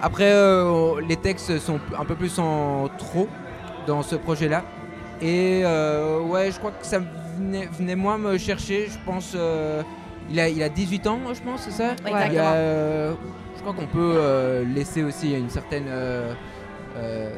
[0.00, 3.28] après euh, les textes sont un peu plus en trop
[3.86, 4.62] dans ce projet là
[5.22, 6.98] et euh, ouais, je crois que ça
[7.38, 8.88] venait, venait moins me chercher.
[8.90, 9.32] Je pense.
[9.34, 9.82] euh,
[10.30, 11.94] il, a, il a 18 ans, je pense, c'est ça?
[12.04, 12.50] Oui, Il y a, exactement.
[12.54, 13.14] euh,
[13.56, 15.86] Je crois qu'on peut euh, laisser aussi une certaine.
[15.88, 16.34] euh,
[16.98, 17.30] euh,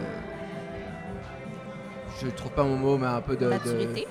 [2.21, 3.45] je trouve pas mon mot, mais un peu de.
[3.45, 4.09] de- Maturité.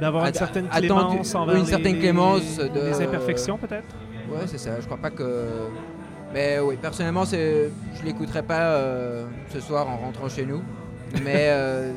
[0.00, 3.94] D'avoir une certaine clémence envers une les- certaine les- clémence de- les imperfections, peut-être?
[4.30, 4.78] Ouais, c'est ça.
[4.80, 5.44] Je crois pas que.
[6.34, 7.70] Mais oui, personnellement, c'est...
[7.98, 10.62] je l'écouterai pas euh, ce soir en rentrant chez nous.
[11.24, 11.92] Mais euh,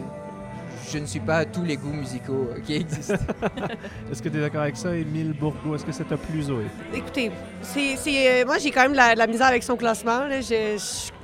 [0.92, 3.14] je ne suis pas à tous les goûts musicaux euh, qui existent.
[4.12, 5.76] Est-ce que tu es d'accord avec ça, Émile Bourgault?
[5.76, 6.66] Est-ce que ça t'a plu, Zoé?
[6.94, 10.26] Écoutez, c'est, c'est, euh, moi j'ai quand même la, la misère avec son classement.
[10.26, 10.42] là.
[10.42, 10.78] Je,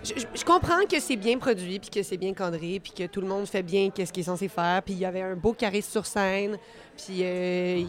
[0.03, 3.07] je- je- je comprends que c'est bien produit, puis que c'est bien cadré, puis que
[3.07, 4.81] tout le monde fait bien qu'est-ce qu'il est censé faire.
[4.83, 6.57] Puis il y avait un beau charisme sur scène,
[6.95, 7.87] puis euh, il,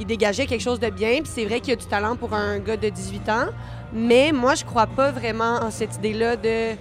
[0.00, 1.20] il dégageait quelque chose de bien.
[1.22, 3.46] Puis c'est vrai qu'il y a du talent pour un gars de 18 ans,
[3.92, 6.72] mais moi je crois pas vraiment en cette idée-là de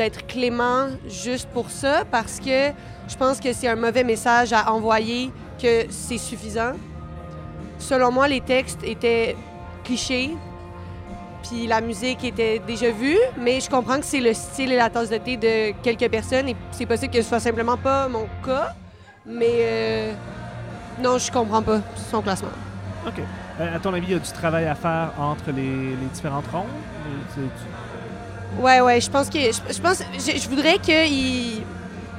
[0.00, 2.70] d'être clément juste pour ça, parce que
[3.06, 5.30] je pense que c'est un mauvais message à envoyer
[5.62, 6.72] que c'est suffisant.
[7.78, 9.36] Selon moi, les textes étaient
[9.84, 10.30] clichés,
[11.42, 14.88] puis la musique était déjà vue, mais je comprends que c'est le style et la
[14.88, 18.26] tasse de thé de quelques personnes, et c'est possible que ce soit simplement pas mon
[18.42, 18.74] cas,
[19.26, 20.12] mais euh,
[21.02, 22.56] non, je comprends pas son classement.
[23.06, 23.20] OK.
[23.60, 26.46] Euh, à ton avis, il y a du travail à faire entre les, les différentes
[26.50, 26.64] rondes?
[27.34, 27.40] Tu-
[28.58, 31.62] Ouais, ouais, je pense que je, je pense je, je voudrais que il-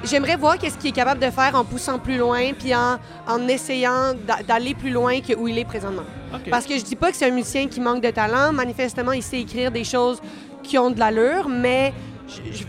[0.03, 3.47] j'aimerais voir qu'est-ce qu'il est capable de faire en poussant plus loin puis en, en
[3.47, 6.03] essayant d'a- d'aller plus loin que où il est présentement.
[6.49, 9.21] Parce que je dis pas que c'est un musicien qui manque de talent, manifestement il
[9.21, 10.19] sait écrire des choses
[10.63, 11.93] qui ont de l'allure, mais
[12.27, 12.63] je,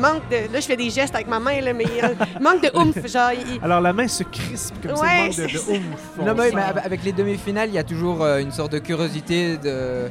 [0.00, 2.62] manque de là je fais des gestes avec ma main là, mais euh, il manque
[2.62, 5.42] de oomph, genre il- Alors, la main se crispe comme ça, Ouais, il manque de,
[5.44, 6.26] de c'est- oomph.
[6.26, 9.56] non, On mais, avec les demi-finales, il y a toujours euh, une sorte de curiosité
[9.58, 10.08] de.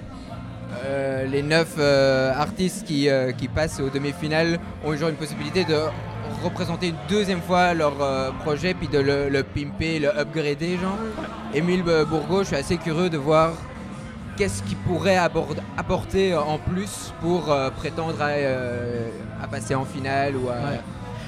[0.86, 5.64] Euh, les neuf euh, artistes qui, euh, qui passent aux demi-finales ont genre une possibilité
[5.64, 5.78] de
[6.44, 7.94] représenter une deuxième fois leur
[8.44, 10.98] projet puis de le, le pimper, le upgrader genre.
[11.54, 13.52] Émile Bourgault, je suis assez curieux de voir
[14.38, 15.18] qu'est-ce qu'il pourrait
[15.78, 20.54] apporter en plus pour prétendre à, à passer en finale ou à...
[20.54, 20.80] Ouais.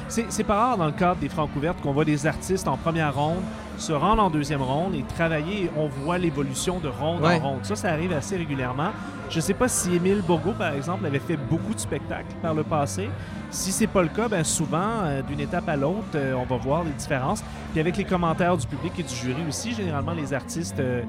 [0.08, 2.77] C'est c'est pas rare dans le cadre des francs ouvertes qu'on voit des artistes en
[2.77, 3.41] première ronde
[3.77, 5.63] se rendre en deuxième ronde et travailler.
[5.65, 7.39] et On voit l'évolution de ronde Ouais.
[7.41, 7.59] en ronde.
[7.65, 8.91] Ça, ça arrive assez régulièrement.
[9.29, 12.63] Je sais pas si Émile Bourgault, par exemple, avait fait beaucoup de spectacles par le
[12.63, 13.09] passé.
[13.49, 16.57] Si c'est pas le cas, ben souvent, euh, d'une étape à l'autre, euh, on va
[16.57, 17.43] voir les différences.
[17.71, 21.01] Puis avec les commentaires du public et du jury aussi, généralement, les artistes euh,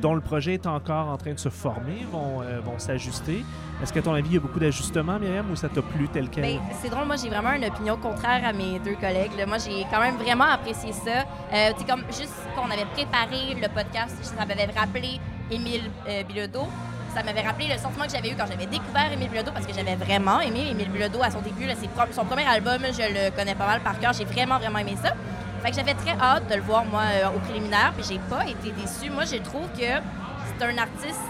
[0.00, 3.44] dont le projet est encore en train de se former vont, euh, vont s'ajuster.
[3.82, 6.28] Est-ce qu'à ton avis, il y a beaucoup d'ajustements, Myriam, ou ça t'a plu tel
[6.28, 6.42] quel?
[6.42, 9.32] Ben, c'est drôle, moi j'ai vraiment une opinion contraire à mes deux collègues.
[9.46, 11.24] Moi j'ai quand même vraiment apprécié ça.
[11.52, 16.66] Euh, comme juste qu'on avait préparé le podcast, ça m'avait rappelé Émile euh, Bilodeau.
[17.14, 19.72] Ça m'avait rappelé le sentiment que j'avais eu quand j'avais découvert Émile Bilodeau parce que
[19.74, 21.64] j'avais vraiment aimé Émile Bilodeau à son début.
[22.12, 24.12] son premier album, je le connais pas mal par cœur.
[24.12, 25.14] J'ai vraiment, vraiment aimé ça.
[25.62, 28.46] Fait que j'avais très hâte de le voir, moi, euh, au préliminaire, puis j'ai pas
[28.46, 29.10] été déçue.
[29.10, 31.20] Moi, je trouve que c'est un artiste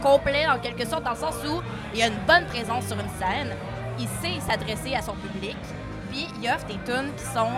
[0.00, 1.60] complet en quelque sorte, dans le sens où
[1.94, 3.54] il a une bonne présence sur une scène,
[3.98, 5.56] il sait s'adresser à son public,
[6.10, 7.50] puis il offre des tunes qui sont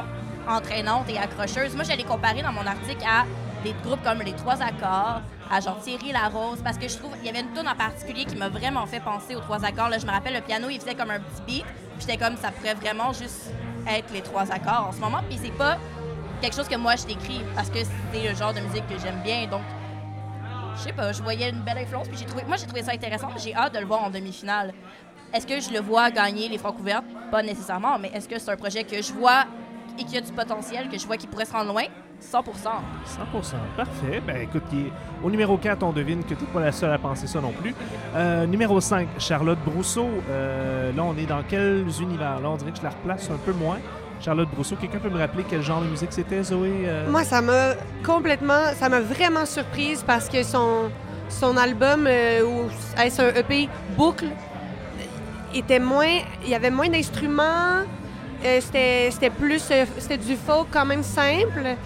[0.48, 1.74] entraînantes et accrocheuses.
[1.74, 3.24] Moi, j'allais comparer dans mon article à
[3.64, 7.26] des groupes comme Les Trois Accords, à genre Thierry Larose, parce que je trouve qu'il
[7.26, 9.88] y avait une tune en particulier qui m'a vraiment fait penser aux Trois Accords.
[9.88, 12.36] Là, je me rappelle, le piano, il faisait comme un petit beat, puis j'étais comme,
[12.36, 13.50] ça pourrait vraiment juste
[13.88, 15.78] être Les Trois Accords en ce moment, puis c'est pas
[16.40, 19.20] quelque chose que moi je décris, parce que c'est le genre de musique que j'aime
[19.22, 19.62] bien, donc
[20.76, 22.92] je sais pas, je voyais une belle influence, puis j'ai trouvé, moi j'ai trouvé ça
[22.92, 24.72] intéressant, j'ai hâte de le voir en demi-finale.
[25.32, 27.04] Est-ce que je le vois gagner les francs couvertes?
[27.30, 29.44] Pas nécessairement, mais est-ce que c'est un projet que je vois
[29.98, 31.84] et qui a du potentiel, que je vois qui pourrait se rendre loin?
[32.22, 34.22] 100% 100% Parfait.
[34.26, 34.62] Ben écoute,
[35.22, 37.52] au numéro 4, on devine que tu n'es pas la seule à penser ça non
[37.52, 37.74] plus.
[38.14, 40.08] Euh, numéro 5, Charlotte Brousseau.
[40.30, 42.40] Euh, là, on est dans quels univers?
[42.40, 43.78] Là, on dirait que je la replace un peu moins.
[44.20, 46.84] Charlotte Brousseau, quelqu'un peut me rappeler quel genre de musique c'était, Zoé?
[46.86, 47.74] Euh, Moi, ça m'a
[48.04, 54.28] complètement, ça m'a vraiment surprise parce que son, album, euh, ou est-ce EP, Boucle,
[55.54, 57.82] était moins, il y avait moins d'instruments,
[58.44, 59.62] euh, c'était plus,
[59.98, 61.76] c'était du folk quand même simple.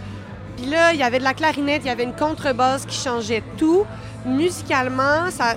[0.57, 3.43] Puis là, il y avait de la clarinette, il y avait une contrebasse qui changeait
[3.57, 3.85] tout.
[4.27, 5.55] Musicalement, ça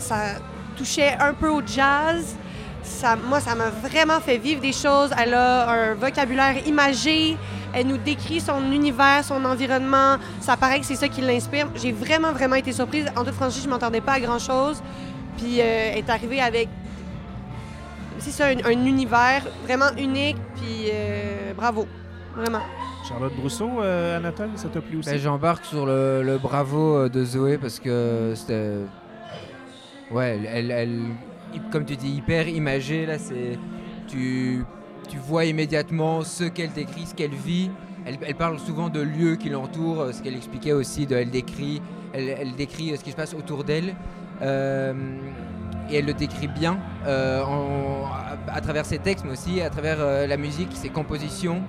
[0.78, 2.36] touchait un peu au jazz.
[2.84, 5.12] Ça, moi, ça m'a vraiment fait vivre des choses.
[5.18, 7.38] Elle a un vocabulaire imagé.
[7.74, 10.18] Elle nous décrit son univers, son environnement.
[10.42, 11.68] Ça paraît que c'est ça qui l'inspire.
[11.76, 13.06] J'ai vraiment, vraiment été surprise.
[13.16, 14.84] En toute franchise, je m'attendais pas à grand-chose.
[15.38, 16.70] Puis euh, elle est arrivée avec,
[18.20, 20.38] c'est ça, un, un univers vraiment unique.
[20.58, 21.88] Puis euh, bravo,
[22.36, 22.62] vraiment.
[23.10, 25.10] Charlotte Brousseau, euh, Anatole, ça t'a plu aussi?
[25.10, 28.76] Ben, J'embarque sur le, le bravo euh, de Zoé parce que c'était.
[30.12, 31.02] Ouais, elle, elle- elle-
[31.72, 33.06] comme tu dis, hyper imagée.
[33.06, 33.58] Là, c'est.
[34.08, 34.64] Tu,
[35.10, 37.72] tu vois immédiatement ce qu'elle décrit, ce qu'elle vit.
[38.06, 41.08] Elle, parle souvent de lieux qui l'entourent, euh, ce qu'elle expliquait aussi.
[41.10, 41.82] Elle, décrit,
[42.14, 43.96] elle, décrit euh, ce qui se passe autour d'elle.
[44.42, 44.94] Euh,
[45.90, 48.06] et elle le décrit bien en-
[48.48, 51.62] à, travers ses textes, mais aussi à travers la musique, ses compositions.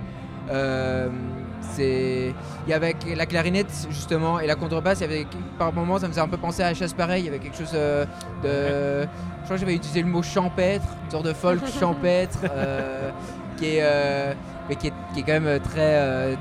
[1.73, 2.33] C'est
[2.67, 5.27] il y avait la clarinette justement et la contrebasse, il y avait
[5.59, 7.39] par moments ça me faisait un peu penser à la chasse pareil, il y avait
[7.39, 8.05] quelque chose euh,
[8.43, 9.07] de
[9.41, 13.11] je crois que j'avais utilisé le mot champêtre, une sorte de folk champêtre euh,
[13.57, 14.33] qui est euh,
[14.69, 16.37] mais qui est, qui est quand même très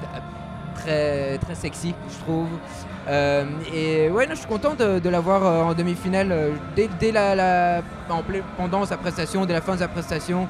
[0.75, 2.47] très très sexy, je trouve.
[3.09, 6.87] Euh, et ouais, non, je suis content de, de l'avoir euh, en demi-finale euh, dès,
[6.99, 10.47] dès la, la- en ple- pendant sa prestation, dès la fin de sa prestation.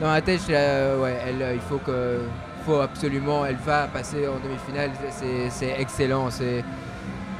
[0.00, 2.20] Dans la tête, là, ouais, elle, il faut que,
[2.64, 4.90] faut absolument, elle va passer en demi-finale.
[5.10, 6.28] C'est- excellent,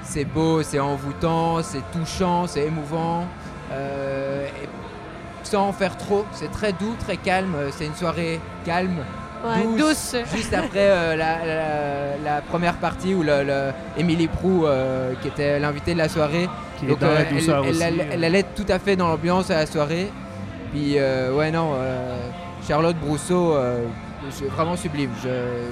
[0.02, 3.24] c'est beau, c'est envoûtant, c'est touchant, c'est émouvant.
[3.72, 4.68] Euh, et
[5.44, 7.54] sans en faire trop, c'est très doux, très calme.
[7.76, 8.96] C'est une soirée calme,
[9.44, 10.14] Ouais, douce.
[10.14, 10.16] douce.
[10.36, 13.42] Juste après euh, la, la- la première partie où le,
[14.28, 17.26] Prou, euh, qui était l'invitée de la soirée, Qui est donc dans la elle,
[17.64, 17.82] elle aussi.
[17.82, 20.10] allait- elle allait tout à fait dans l'ambiance à la soirée.
[20.72, 22.18] Puis euh, ouais non, euh,
[22.68, 23.84] Charlotte Brousseau, euh,
[24.30, 25.10] c'est vraiment sublime.
[25.22, 25.70] Je...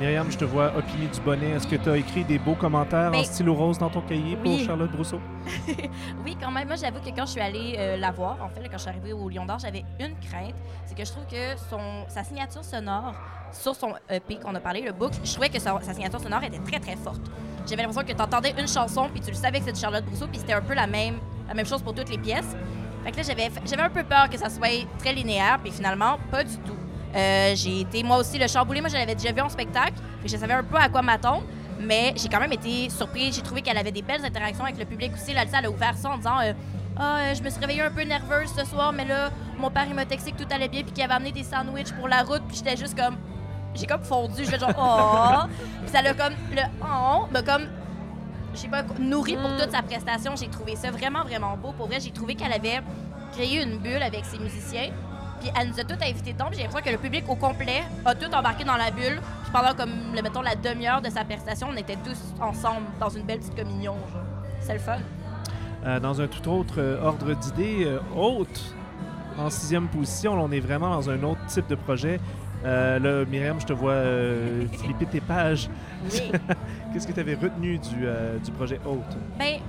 [0.00, 1.50] Myriam, je te vois opiner du bonnet.
[1.50, 4.34] Est-ce que tu as écrit des beaux commentaires en Ben, stylo rose dans ton cahier
[4.36, 4.64] pour oui.
[4.64, 5.20] Charlotte Brousseau?
[6.24, 6.68] Oui, quand même.
[6.68, 8.82] Moi, j'avoue que quand je suis allée euh, la voir, en fait, là, quand je
[8.82, 10.54] suis arrivée au Lion d'Or, j'avais une crainte.
[10.86, 13.12] C'est que je trouve que son, sa signature sonore
[13.52, 16.42] sur son EP qu'on a parlé, le book, je trouvais que sa, sa signature sonore
[16.44, 17.20] était très, très forte.
[17.68, 20.04] J'avais l'impression que tu entendais une chanson, puis tu le savais que c'était de Charlotte
[20.04, 22.56] Brousseau, puis c'était un peu la même, la même chose pour toutes les pièces.
[23.04, 26.18] Fait que là, j'avais, j'avais un peu peur que ça soit très linéaire, puis finalement,
[26.30, 26.76] pas du tout.
[27.14, 29.94] Euh, j'ai été, moi aussi, le chamboulé, moi, je l'avais déjà vu en spectacle,
[30.24, 31.42] je savais un peu à quoi m'attendre.
[31.80, 33.34] Mais j'ai quand même été surprise.
[33.34, 35.32] J'ai trouvé qu'elle avait des belles interactions avec le public aussi.
[35.32, 36.52] Là, elle a ouvert ça en disant euh,
[36.96, 39.86] Ah, euh, je me suis réveillée un peu nerveuse ce soir, mais là, mon père,
[39.88, 42.22] il m'a texté que tout allait bien, puis qu'il avait amené des sandwichs pour la
[42.22, 43.16] route, puis j'étais juste comme.
[43.74, 45.48] J'ai comme fondu, je fais genre Oh
[45.82, 46.34] Puis ça l'a comme.
[46.52, 47.66] Le Oh m'a comme.
[48.52, 50.34] Je sais pas, nourri pour toute sa prestation.
[50.36, 51.72] J'ai trouvé ça vraiment, vraiment beau.
[51.72, 52.80] Pour vrai, j'ai trouvé qu'elle avait
[53.32, 54.90] créé une bulle avec ses musiciens.
[55.40, 56.46] Puis elle nous a tous invités dedans.
[56.48, 59.20] puis J'ai l'impression que le public au complet a tout embarqué dans la bulle.
[59.42, 63.08] Puis pendant comme, le, mettons, la demi-heure de sa prestation, on était tous ensemble dans
[63.08, 63.94] une belle petite communion.
[64.60, 64.98] C'est le fun.
[65.86, 68.74] Euh, dans un tout autre euh, ordre d'idées, euh, haute,
[69.38, 72.20] en sixième position, là, on est vraiment dans un autre type de projet.
[72.66, 75.70] Euh, là, Myriam, je te vois euh, flipper tes pages.
[76.12, 76.30] Oui.
[76.92, 79.16] Qu'est-ce que tu avais retenu du, euh, du projet haute?
[79.38, 79.60] Ben,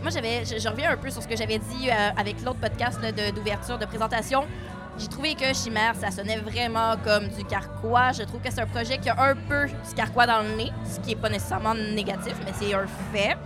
[0.00, 2.58] moi, j'avais, je, je reviens un peu sur ce que j'avais dit euh, avec l'autre
[2.60, 4.44] podcast là, de- d'ouverture, de, présentation.
[4.98, 8.12] J'ai trouvé que Chimère, ça sonnait vraiment comme du carquois.
[8.12, 10.72] Je trouve que c'est un projet qui a un peu du carquois dans le nez,
[10.84, 13.36] ce qui est pas nécessairement négatif, mais c'est un fait.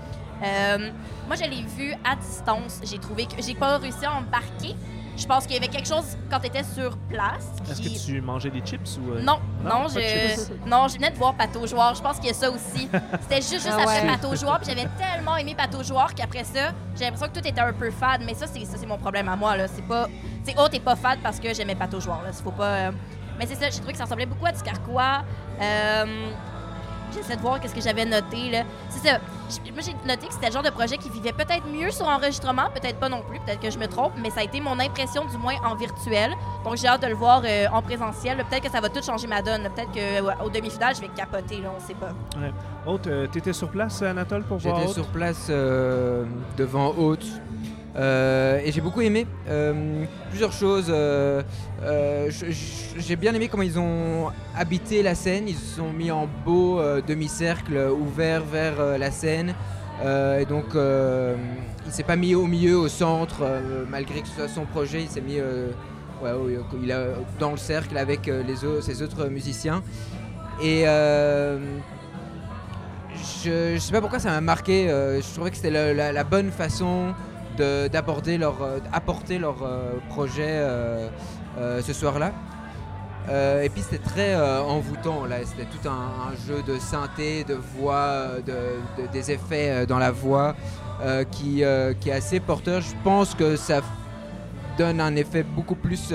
[0.42, 0.90] Euh,
[1.26, 2.80] moi, je l'ai vu à distance.
[2.82, 4.74] J'ai trouvé que j'ai pas réussi à embarquer.
[5.16, 7.46] Je pense qu'il y avait quelque chose quand tu étais sur place.
[7.70, 9.12] Est-ce que tu mangeais des chips ou.
[9.12, 10.50] euh, non, Non, je, chips.
[10.66, 11.94] non, je venais de voir Pato Joueur.
[11.94, 12.88] Je pense qu'il y a ça aussi.
[13.22, 14.06] C'était juste, juste Ah après ouais.
[14.08, 17.60] Pato Joueur, puis j'avais tellement aimé Pato Joueur qu'après ça, j'ai l'impression que tout était
[17.60, 18.22] un peu fade.
[18.26, 19.68] Mais ça, c'est ça, c'est mon problème à moi là.
[19.68, 20.08] C'est pas,
[20.42, 22.32] c'est oh t'es pas fade parce que j'aimais Pato Joueur là.
[22.32, 22.64] Faut pas.
[22.64, 22.90] euh,
[23.38, 25.22] Mais c'est ça, j'ai trouvé que ça ressemblait beaucoup à du carquois.
[25.60, 26.04] Euh,
[27.14, 28.62] J'essaie de voir qu'est-ce que j'avais noté là.
[28.88, 29.18] C'est ça.
[29.72, 32.64] Moi, j'ai noté que c'était le genre de projet qui vivait peut-être mieux sur enregistrement,
[32.74, 35.24] peut-être pas non plus, peut-être que je me trompe, mais ça a été mon impression
[35.26, 36.32] du moins en virtuel.
[36.64, 38.38] Donc j'ai hâte de le voir euh, en présentiel.
[38.38, 39.68] Peut-être que ça va tout changer ma donne.
[39.74, 42.12] Peut-être qu'au demi-finale, je vais capoter, là, on sait pas.
[42.86, 46.24] Haute, euh, t'étais sur place, Anatole, pour voir J'étais sur place euh,
[46.56, 47.26] devant Haute
[47.96, 50.86] euh, et j'ai beaucoup aimé euh, plusieurs choses.
[50.90, 51.42] euh,
[52.96, 55.48] j'ai bien aimé comment ils ont habité la scène.
[55.48, 59.54] Ils se sont mis en beau demi-cercle ouvert vers la scène.
[60.02, 63.44] Et donc, il s'est pas mis au milieu, au centre,
[63.88, 65.02] malgré que ce soit son projet.
[65.02, 65.38] Il s'est mis
[67.38, 69.82] dans le cercle avec les ses autres musiciens.
[70.62, 70.84] Et
[73.44, 74.86] je, je sais pas pourquoi ça m'a marqué.
[74.88, 77.14] je trouvais que c'était la, bonne façon
[77.56, 81.08] d'aborder leur, euh, apporter leur euh, projet euh,
[81.82, 82.32] ce soir-là.
[83.62, 88.52] Et puis c'était très envoûtant là, c'était tout un, jeu de synthé, de voix, de,
[89.02, 90.54] de- des effets dans la voix
[91.30, 91.62] qui,
[92.00, 92.82] qui est assez porteur.
[92.82, 93.80] Je pense que ça
[94.76, 96.12] donne un effet beaucoup plus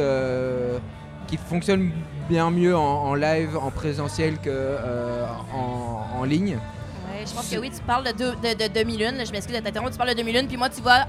[1.25, 1.91] qui fonctionne
[2.30, 4.78] bien mieux en, live, en présentiel que
[5.52, 6.60] en, ligne.
[7.25, 9.23] Je pense que oui, tu parles de, de, de demi-lune.
[9.25, 10.47] Je m'excuse de t'interrompre, tu parles de demi-lune.
[10.47, 11.06] Puis moi, tu vois,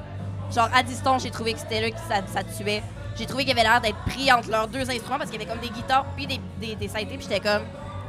[0.55, 2.83] genre à distance, j'ai trouvé que c'était là que ça, ça tuait.
[3.17, 5.53] J'ai trouvé qu'il avait l'air d'être pris entre leurs deux instruments parce qu'il y avait
[5.53, 7.17] comme des guitares puis des, des, des synthés.
[7.19, 7.63] Puis j'étais comme,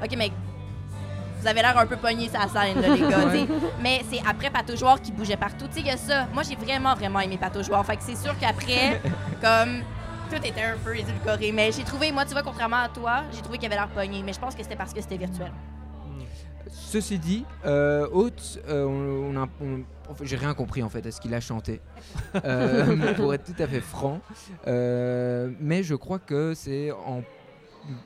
[0.04, 0.32] OK, mais
[1.42, 3.48] vous avez l'air un peu pogné sa scène, là, les gars.
[3.82, 5.68] Mais c'est après Joueur qui bougeait partout.
[5.68, 6.28] Tu sais, il y a ça.
[6.34, 7.84] Moi, j'ai vraiment, vraiment aimé Joueur.
[7.86, 9.02] Fait que c'est sûr qu'après,
[9.42, 9.82] comme
[10.30, 11.52] tout était un peu édulcoré.
[11.52, 14.22] Mais j'ai trouvé, moi, tu vois, contrairement à toi, j'ai trouvé qu'il avait l'air pogné.
[14.24, 15.52] Mais je pense que c'était parce que c'était virtuel.
[16.70, 21.06] Ceci dit, euh, Haute, euh, on, on a- on- enfin, j'ai rien compris en fait
[21.06, 21.82] à ce qu'il a chanté,
[22.46, 24.22] Euh, pour être tout à fait franc.
[24.68, 27.24] Euh, mais je crois que c'est en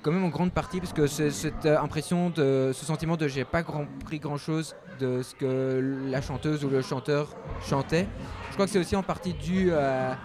[0.01, 3.43] quand même en grande partie parce que c'est- cette impression, de, ce sentiment de j'ai
[3.43, 7.35] pas compris grand chose de ce que la chanteuse ou le chanteur
[7.67, 8.07] chantait.
[8.49, 10.17] Je crois que c'est aussi en partie dû à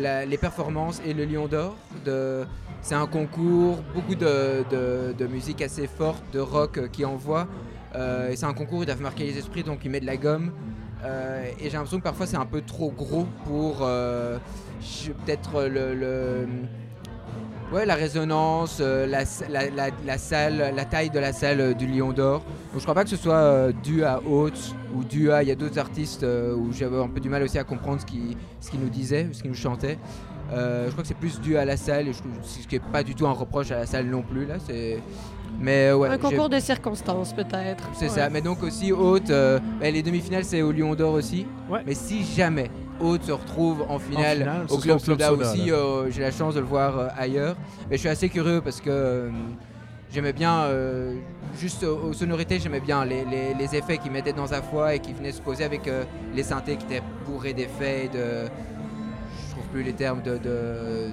[0.00, 1.76] la- les performances et le Lion d'Or.
[2.04, 2.44] de-
[2.82, 4.64] C'est un concours, beaucoup de,
[5.16, 7.46] de- musique assez forte, de rock euh, qui envoie.
[7.94, 10.16] Euh, et c'est un concours, ils doivent marquer les esprits, donc ils mettent de la
[10.16, 10.50] gomme.
[11.04, 14.38] Euh, et j'ai l'impression que parfois c'est un peu trop gros pour euh,
[15.24, 16.46] peut-être le,
[17.72, 19.06] ouais, la résonance, la,
[19.48, 22.40] la- salle, la taille de la salle du Lion d'Or.
[22.72, 25.42] Donc je crois pas que ce soit dû à Haute ou dû à.
[25.42, 28.06] Il y a d'autres artistes où j'avais un peu du mal aussi à comprendre ce
[28.70, 29.98] qu'ils nous disaient, ce qu'ils nous chantaient.
[30.52, 32.82] Euh, je crois que c'est plus dû à la salle, et je, ce qui est
[32.92, 34.54] pas du tout un reproche à la salle non plus là.
[34.66, 34.98] C'est
[35.60, 36.08] mais ouais.
[36.08, 37.84] Un concours de circonstances, peut-être.
[37.94, 38.10] c'est Ouais.
[38.10, 41.46] ça, mais donc aussi Haute, euh, bah, les demi-finales c'est au Lion d'Or aussi.
[41.70, 41.80] Ouais.
[41.86, 46.10] Mais si jamais Haute se retrouve en finale, au Club Club Soda, Soda, aussi, euh,
[46.10, 47.56] j'ai la chance de le voir euh, ailleurs.
[47.90, 49.30] Mais je suis assez curieux parce que euh,
[50.10, 51.14] j'aimais bien, euh,
[51.58, 55.00] juste aux, sonorités, j'aimais bien les, les- les effets qu'ils mettaient dans sa voix et
[55.00, 58.48] qui venaient se poser avec euh, les synthés qui étaient bourrés d'effets, et de.
[59.72, 60.36] Plus les termes de.
[60.38, 61.08] de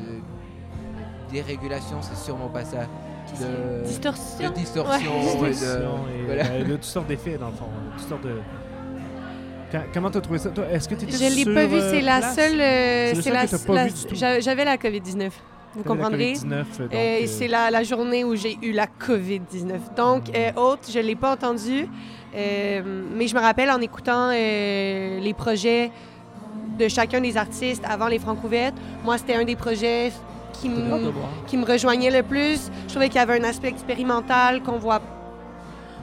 [1.32, 2.80] dérégulation, c'est sûrement pas ça.
[3.39, 4.50] De, Distorsion.
[4.50, 5.12] de distorsion.
[5.39, 5.50] Ouais.
[5.50, 6.45] et de- Distorsion et, voilà.
[6.45, 7.65] euh, de toutes sortes d'effets, dans le fond.
[7.65, 8.36] de Toutes sortes de...
[9.93, 10.50] Comment t'as trouvé ça?
[10.50, 12.36] Toi, Est-ce que tu étais Je l'ai pas vu, euh, c'est la place?
[12.36, 12.60] seule.
[12.60, 14.15] euh, C'est la, que t'as pas la- vu du tout.
[14.15, 15.30] j'a- J'avais la COVID-19.
[15.76, 16.34] Vous comprendrez.
[16.34, 19.93] COVID-19, donc, Euh, euh, et c'est la, la journée où j'ai eu la COVID-19.
[19.95, 21.88] Donc, euh, haute, je ne l'ai pas entendu.
[22.36, 22.82] Euh,
[23.15, 25.91] mais je me rappelle en écoutant euh, les projets
[26.80, 28.76] de chacun des artistes avant les Francouvertes.
[29.04, 30.12] Moi, c'était un des projets
[30.54, 31.12] qui me,
[31.48, 32.72] qui me rejoignait le plus.
[32.88, 35.02] Je trouvais qu'il y avait un aspect expérimental qu'on voit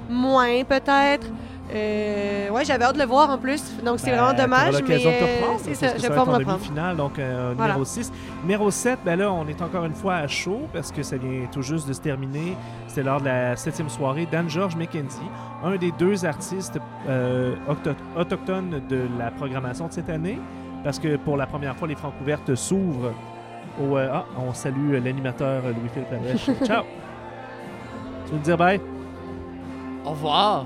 [0.09, 1.27] moins, peut-être.
[1.75, 3.61] Euh, ouais, j'avais hâte de le voir en plus.
[3.85, 4.77] Donc, c'est Ben, vraiment dommage.
[4.87, 5.11] mais euh,
[5.59, 6.47] c'est ça, je vais être me en reprendre.
[6.59, 7.73] demi-finale, donc euh, Voilà.
[7.73, 8.12] numéro 6.
[8.43, 11.47] Numéro 7, ben là, on est encore une fois à chaud parce que ça vient
[11.51, 12.57] tout juste de se terminer.
[12.87, 14.29] C'était lors de la septième soirée.
[14.31, 15.19] Dan George McKenzie,
[15.65, 17.57] un des deux artistes euh,
[18.17, 20.39] autochtones de la programmation de cette année,
[20.87, 23.12] parce que pour la première fois, les Francs ouvertes s'ouvrent
[23.83, 23.96] au...
[23.96, 26.49] euh, ah, on salue l'animateur Louis-Philippe Lavèche.
[26.64, 26.85] Ciao!
[28.25, 28.81] Tu veux me dire bye?
[30.05, 30.64] Au revoir.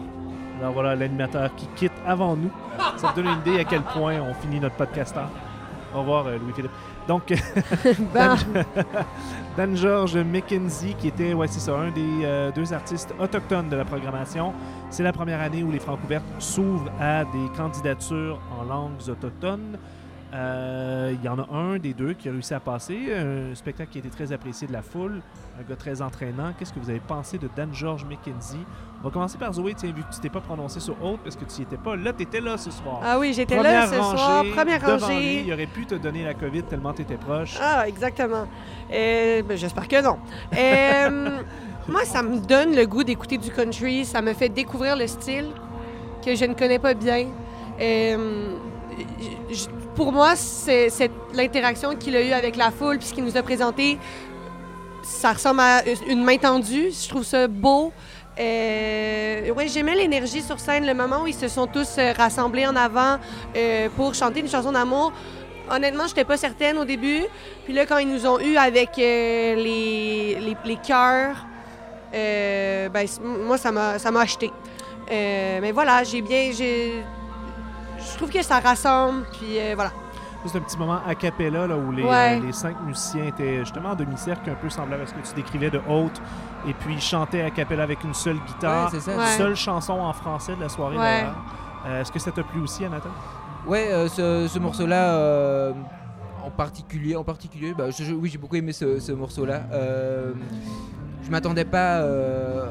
[0.58, 2.50] Alors voilà, l'animateur qui quitte avant nous.
[2.98, 5.30] Ça te donne une idée à quel point on finit notre podcasteur.
[5.94, 6.70] Au revoir, euh, Louis-Philippe.
[7.08, 7.32] Donc,
[9.56, 13.76] Dan George McKenzie, qui était, ouais, c'est ça, un des euh, deux artistes autochtones de
[13.76, 14.52] la programmation.
[14.90, 19.78] C'est la première année où les Francs ouvertes s'ouvrent à des candidatures en langues autochtones.
[20.32, 22.98] Euh, Il y en a un des deux qui a réussi à passer.
[23.14, 25.20] Un spectacle qui a été très apprécié de la foule.
[25.58, 26.52] Un gars très entraînant.
[26.58, 28.64] Qu'est-ce que vous avez pensé de Dan George McKenzie?
[29.00, 31.34] On va commencer par Zoé, tiens, vu que tu t'es pas prononcé sur Haute parce
[31.36, 31.96] que tu y étais pas.
[31.96, 33.00] Là, tu étais là ce soir.
[33.02, 34.44] ah oui, j'étais là ce soir.
[34.54, 34.90] Première lui.
[35.04, 35.42] rangée.
[35.46, 37.56] Il aurait pu te donner la COVID tellement tu étais proche.
[37.60, 38.46] Ah, exactement.
[38.92, 40.18] Euh, ben, J'espère que non.
[40.56, 41.40] Euh,
[41.88, 44.04] moi, ça me donne le goût d'écouter du country.
[44.04, 45.46] Ça me fait découvrir le style
[46.24, 47.26] que je ne connais pas bien.
[47.80, 48.54] Euh,
[49.18, 53.24] j- j- pour moi, c'est l'interaction qu'il a eue avec la foule puis ce qu'il
[53.24, 53.98] nous a présenté.
[55.02, 56.90] Ça ressemble à une main tendue.
[56.90, 57.92] Je trouve ça beau.
[58.38, 62.66] Euh, ouais, j'aimais l'énergie sur scène, le moment où ils se sont tous euh, rassemblés
[62.66, 63.18] en avant
[63.56, 65.12] euh, pour chanter une chanson d'amour.
[65.70, 67.24] Honnêtement, j'étais pas certaine au début.
[67.64, 70.56] Puis là, quand ils nous ont eu avec euh, les, les,
[72.14, 74.50] euh, ben, moi, ça m'a acheté.
[75.10, 76.50] Mais voilà, j'ai bien.
[78.00, 79.24] Je trouve que ça rassemble.
[79.32, 79.90] Puis euh, voilà.
[80.46, 82.38] C'est un petit moment a cappella là, où les, Ouais.
[82.40, 85.34] euh, les cinq musiciens étaient justement en demi-cercle, un peu semblable à ce que tu
[85.34, 86.18] décrivais de haute.
[86.66, 88.90] Et puis ils chantaient a cappella avec une seule guitare.
[88.92, 89.16] Ouais, ça.
[89.18, 89.26] Ouais.
[89.36, 91.02] Seule chanson en français de la soirée Ouais.
[91.20, 91.34] d'ailleurs.
[91.86, 93.12] Euh, Est-ce que ça t'a plu aussi, Anatole?
[93.66, 95.72] Ouais, euh, ce, ce morceau-là, euh,
[96.44, 99.66] en particulier, en particulier, bah, oui, j'ai beaucoup aimé ce, ce morceau-là.
[99.72, 100.32] Euh,
[101.24, 102.66] je m'attendais pas euh,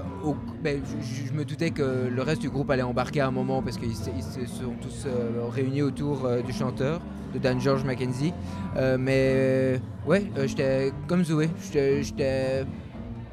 [0.65, 3.95] je, me doutais que le reste du groupe allait embarquer à un moment parce qu'ils
[3.95, 4.09] se,
[4.47, 6.99] sont tous euh, réunis autour euh, du chanteur,
[7.33, 8.33] de Dan George Mackenzie.
[8.75, 12.65] Mais ouais, j'étais comme Zoé, j'étais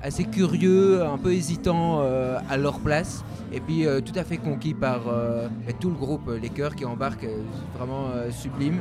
[0.07, 3.25] assez curieux, un peu hésitant euh, à leur place.
[3.53, 6.75] Et puis euh, tout à fait conquis par euh, ben, tout le groupe, les chœurs
[6.77, 7.29] qui embarquent,
[7.77, 8.79] vraiment sublime.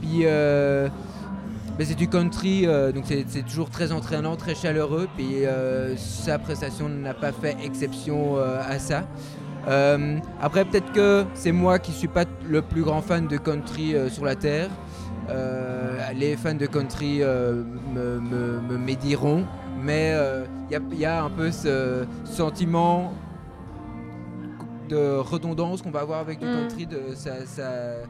[0.00, 0.90] Puis ben,
[1.86, 5.08] c'est du country, donc c'est toujours très entraînant, très chaleureux.
[5.16, 5.44] Puis
[5.96, 9.04] sa prestation n'a pas fait exception à ça.
[10.40, 14.24] Après, peut-être que c'est moi qui suis pas le plus grand fan de country sur
[14.24, 14.68] la terre.
[16.16, 19.44] Les fans de country me, me- me médiront,
[19.82, 20.14] mais
[20.70, 23.12] il y, a, y a un peu ce sentiment
[24.88, 26.52] de redondance qu'on va avoir avec du Mm.
[26.68, 26.86] country.
[26.86, 28.02] De, ça, ça-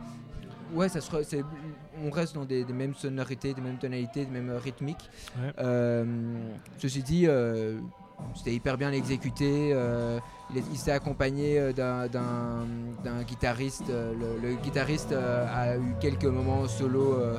[0.75, 1.45] ouais, ça sera, c'est-
[2.05, 5.09] on reste dans des, des mêmes sonorités, des mêmes tonalités, des mêmes euh, rythmiques.
[5.41, 5.53] Ouais.
[5.59, 6.05] Euh,
[6.79, 7.79] ceci dit, euh,
[8.35, 9.71] c'était hyper bien exécuté.
[9.73, 10.19] euh,
[10.51, 12.67] il est- il s'est accompagné euh, d'un- d'un
[13.05, 13.89] d'un guitariste.
[13.91, 17.39] euh, le, le guitariste euh, a eu quelques moments solo euh,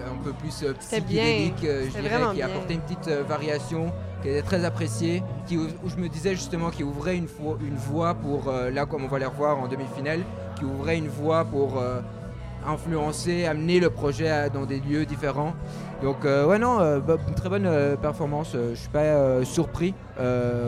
[0.00, 2.46] un peu plus euh, psychédéliques, euh, je dirais, qui a bien.
[2.46, 6.70] apporté une petite euh, variation qui était très appréciée, qui, où je me disais justement
[6.70, 7.26] qu'il ouvrait une,
[7.66, 10.20] une voie pour, là comme on va les revoir en demi-finale,
[10.56, 11.82] qui ouvrait une voie pour
[12.64, 15.54] influencer, amener le projet à- dans des lieux différents.
[16.02, 19.92] Donc euh, ouais non, euh, bah, une très bonne euh, performance, je suis pas surpris,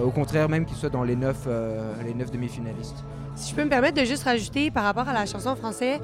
[0.05, 3.05] au contraire même qu'il soit dans les neuf, euh, les neuf demi-finalistes.
[3.37, 6.01] Si je peux me permettre de juste rajouter par rapport à la chanson en français,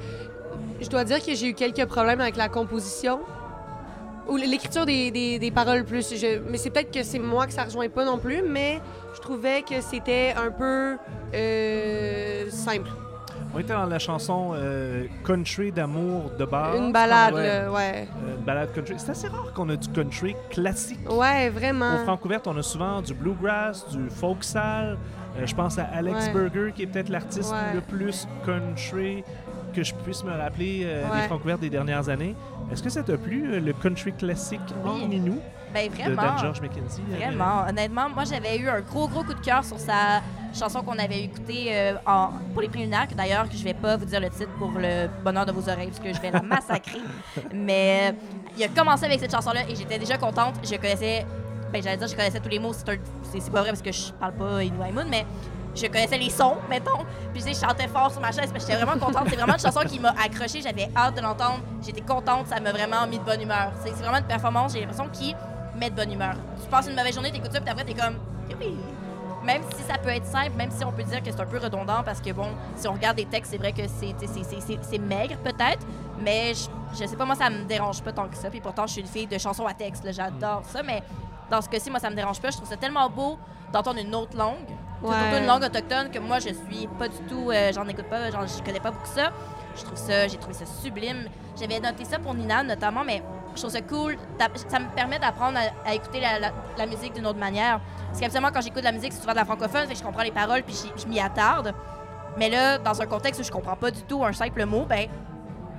[0.81, 3.19] je dois dire que j'ai eu quelques problèmes avec la composition
[4.27, 6.13] ou l'écriture des, des- des paroles plus.
[6.15, 8.81] Je- mais c'est peut-être que c'est moi que ça rejoint pas non plus, mais
[9.15, 10.97] je trouvais que c'était un peu
[11.33, 12.89] euh, simple.
[13.53, 16.79] On était dans la chanson euh, Country d'amour de base.
[16.79, 17.47] Une balade, ouais.
[17.47, 18.07] là, ouais.
[18.25, 18.93] Euh, une balade country.
[18.97, 20.99] C'est assez rare qu'on a du country classique.
[21.11, 21.95] Ouais, vraiment.
[21.95, 24.97] Au Francouverte, on a souvent du bluegrass, du folk sal.
[25.37, 26.33] Euh, je pense à Alex Ouais.
[26.33, 27.73] Berger, qui est peut-être l'artiste Ouais.
[27.75, 29.21] le plus country
[29.71, 31.27] que je puisse me rappeler euh, des Ouais.
[31.27, 32.35] Francouvertes des dernières années.
[32.71, 35.03] Est-ce que ça t'a plu, euh, le country classique Oui.
[35.03, 35.39] en minou
[35.73, 36.21] Ben de vraiment.
[36.21, 37.01] Dan George McKenzie?
[37.11, 37.65] euh, Vraiment.
[37.69, 40.21] Honnêtement, moi, j'avais eu un gros, gros coup de cœur sur sa
[40.53, 43.95] chanson qu'on avait écoutée euh, en- pour les préliminaires, que d'ailleurs, que je vais pas
[43.97, 46.41] vous dire le titre pour le bonheur de vos oreilles, parce que je vais la
[46.41, 46.99] massacrer.
[47.53, 48.13] Mais
[48.57, 50.55] il a commencé avec cette chanson-là et j'étais déjà contente.
[50.63, 51.25] Je connaissais,
[51.71, 52.73] ben j'allais dire, je connaissais tous les mots.
[52.73, 55.25] C'est un- pas vrai parce que je parle pas Inuit Moon, mais
[55.75, 57.05] je connaissais les sons, mettons.
[57.33, 59.25] Puis je chantais fort sur ma chaise, que j'étais vraiment contente.
[59.29, 60.61] C'est vraiment une chanson qui m'a accrochée.
[60.61, 61.59] J'avais hâte de l'entendre.
[61.85, 62.47] J'étais contente.
[62.47, 63.71] Ça m'a vraiment mis de bonne humeur.
[63.83, 65.35] C'est vraiment une performance, j'ai l'impression, qui
[65.75, 66.35] met de bonne humeur.
[66.61, 68.15] Tu passes une mauvaise journée, t'écoutes ça, puis après, t'es comme.
[68.49, 68.75] Youpi!
[69.43, 71.57] Même si ça peut être simple, même si on peut dire que c'est un peu
[71.57, 72.45] redondant, parce que bon,
[72.75, 75.83] si on regarde des textes, c'est vrai que c'est- maigre peut-être,
[76.19, 76.67] mais je,
[77.01, 78.51] je sais pas, moi ça me dérange pas tant que ça.
[78.51, 81.01] Puis pourtant, je suis une fille de chansons à texte, j'adore ça, mais
[81.49, 82.51] dans ce cas-ci, moi ça me dérange pas.
[82.51, 83.39] Je trouve ça tellement beau
[83.73, 84.57] d'entendre une autre langue,
[85.09, 85.15] Ouais.
[85.15, 88.29] surtout une langue autochtone que moi je suis pas du tout, euh, j'en écoute pas,
[88.31, 89.31] genre, je connais pas beaucoup ça.
[89.75, 91.27] Je trouve ça, j'ai trouvé ça sublime.
[91.59, 93.23] J'avais noté ça pour Nina notamment, mais
[93.55, 94.17] je trouve ça cool.
[94.67, 97.79] Ça me permet d'apprendre à, à écouter la, la- la musique d'une autre manière.
[98.07, 100.03] Parce qu'habituellement, quand j'écoute de la musique, c'est souvent de la francophone, fait que je
[100.03, 101.73] comprends les paroles puis je m'y attarde.
[102.37, 105.07] Mais là, dans un contexte où je comprends pas du tout un simple mot, ben,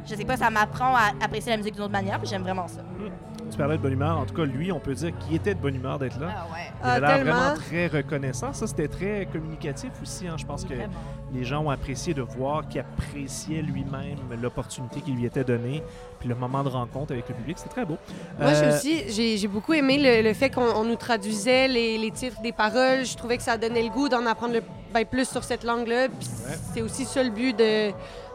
[0.07, 2.67] je sais pas, ça m'apprend à apprécier la musique d'une autre manière, puis j'aime vraiment
[2.69, 2.81] ça.
[2.99, 3.32] Tu
[3.63, 4.19] parlais de bonne humeur.
[4.19, 6.29] En tout cas, lui, on peut dire qu'il était de bonne humeur d'être là.
[6.31, 6.61] Ah ouais.
[6.83, 8.53] Il a Ah, l'air vraiment très reconnaissant.
[8.53, 10.27] Ça, c'était très communicatif aussi.
[10.27, 10.35] hein.
[10.37, 10.93] Je pense que Vraiment.
[11.33, 15.83] les gens ont apprécié de voir qu'il appréciait lui-même l'opportunité qui lui était donnée.
[16.19, 17.99] Puis le moment de rencontre avec le public, c'était très beau.
[18.41, 21.99] Moi, j'ai Euh, aussi, j'ai beaucoup aimé le, le fait qu'on on nous traduisait les,
[21.99, 23.05] les titres des paroles.
[23.05, 24.63] Je trouvais que ça donnait le goût d'en apprendre le-
[24.93, 26.09] ben, plus sur cette langue-là.
[26.09, 26.55] Puis Ouais.
[26.75, 27.91] c'est aussi ça le but de-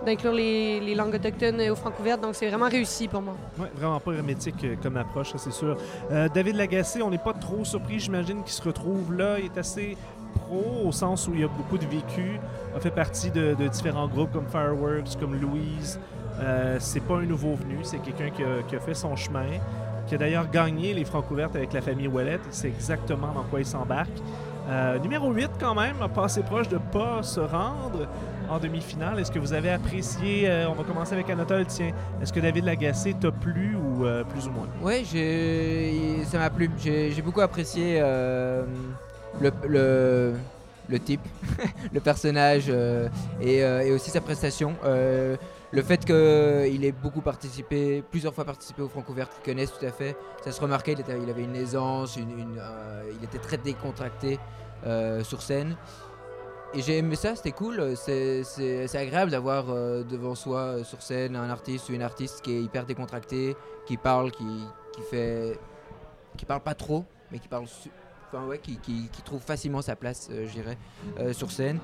[0.05, 2.21] d'inclure les, les langues autochtones au Francouverte.
[2.21, 3.35] Donc, c'est vraiment réussi pour moi.
[3.59, 5.77] Ouais, vraiment pas hermétique euh, comme approche, ça c'est sûr.
[6.11, 9.39] Euh, David Lagacé, on n'est pas trop surpris, j'imagine, qu'il se retrouve là.
[9.39, 9.97] Il est assez
[10.35, 12.39] pro au sens où il a beaucoup de vécu,
[12.75, 15.99] a fait partie de, de différents groupes comme Fireworks, comme Louise.
[16.39, 19.47] Euh, c'est pas un nouveau venu, c'est quelqu'un qui a, qui a fait son chemin,
[20.05, 22.41] qui a d'ailleurs gagné les Francouvertes avec la famille Ouellette.
[22.47, 24.11] Il sait exactement dans quoi il s'embarque.
[24.69, 28.07] Euh, numéro 8 quand même, a passé proche de pas se rendre
[28.49, 29.17] en demi-finale.
[29.19, 31.91] Est-ce que vous avez apprécié, euh, on va commencer avec Anatole, tiens,
[32.21, 34.67] est-ce que David Lagacé t'a plu ou euh, plus ou moins?
[35.05, 36.69] J'ai- ça m'a plu.
[36.77, 40.33] J'ai beaucoup apprécié le, le,
[40.89, 41.21] le type,
[41.93, 42.69] le personnage
[43.41, 44.73] et aussi sa prestation.
[45.71, 49.91] Le fait qu'il ait beaucoup participé, plusieurs fois participé au Francouverte, qu'il connaisse tout à
[49.91, 50.93] fait, ça se remarquait.
[50.93, 54.39] Il, avait une aisance, euh, il était très décontracté
[54.85, 55.75] euh, sur scène.
[56.73, 57.95] Et j'ai aimé ça, c'était cool.
[57.97, 58.43] C'est-
[58.95, 62.85] agréable d'avoir euh, devant soi sur scène un artiste ou une artiste qui est hyper
[62.85, 63.55] décontracté,
[63.85, 64.45] qui parle, qui,
[65.09, 65.59] fait.
[66.37, 67.65] qui parle pas trop, mais qui parle.
[68.31, 70.77] Enfin, ouais, qui, qui- trouve facilement sa place, je dirais,
[71.33, 71.79] sur scène.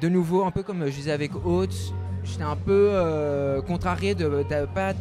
[0.00, 1.74] De nouveau, un peu comme je disais avec Haute,
[2.22, 4.92] j'étais un peu euh, contrarié de ne pas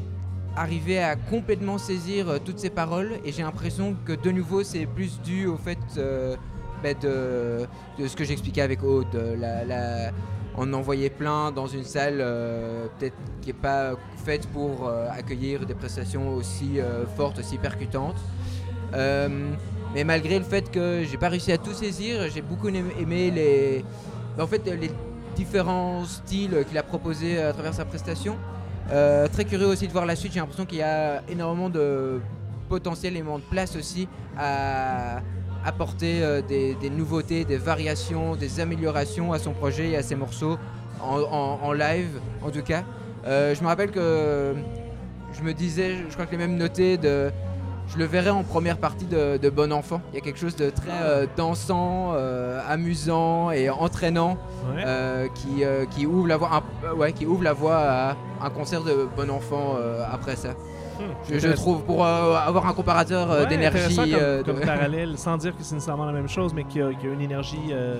[0.55, 4.85] arriver à complètement saisir euh, toutes ces paroles et j'ai l'impression que de nouveau c'est
[4.85, 6.37] plus dû au fait euh,
[6.81, 7.67] bah, de,
[8.07, 9.03] ce que j'expliquais avec euh,
[9.37, 10.11] La, la-
[10.57, 12.19] on en voyait plein dans une salle
[12.97, 16.77] peut-être qui n'est pas faite pour accueillir des prestations aussi
[17.17, 18.15] fortes, aussi percutantes.
[18.93, 23.83] Mais malgré le fait que j'ai pas réussi à tout saisir, j'ai beaucoup aimé les,
[24.39, 24.91] en fait, les
[25.35, 28.37] différents styles qu'il a proposés à travers sa prestation.
[28.91, 30.33] Euh, très curieux aussi de voir la suite.
[30.33, 32.19] J'ai l'impression qu'il y a énormément de
[32.69, 34.07] potentiel, énormément de place aussi
[34.37, 35.21] à
[35.65, 40.57] apporter euh, des, nouveautés, des variations, des améliorations à son projet et à ses morceaux
[41.01, 42.83] en, live en tout cas.
[43.25, 44.55] Euh, je me rappelle que
[45.33, 47.31] je me disais, je crois que les mêmes notés de.
[47.87, 50.01] Je le verrais en première partie de, de Bon Enfant.
[50.11, 54.37] Il y a quelque chose de très euh, dansant, euh, amusant et entraînant
[54.75, 54.83] Ouais.
[54.85, 56.49] euh, qui, qui ouvre la voie,
[56.91, 59.75] un- ouais, qui ouvre la voie à un concert de Bon Enfant
[60.11, 60.49] après ça.
[60.99, 61.03] Hmm.
[61.29, 63.95] Je, trouve pour avoir un comparateur Ouais, d'énergie.
[64.43, 67.13] comme, de- parallèle, sans dire que c'est nécessairement la même chose, mais qu'il y, a-
[67.13, 67.99] une énergie euh,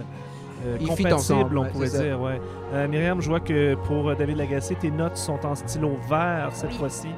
[0.80, 2.20] compatible, ensemble, on pourrait dire.
[2.20, 2.42] Ouais.
[2.74, 6.72] Euh, Myriam, je vois que pour David Lagacé, tes notes sont en stylo vert cette
[6.72, 6.78] Oui.
[6.78, 7.10] fois-ci.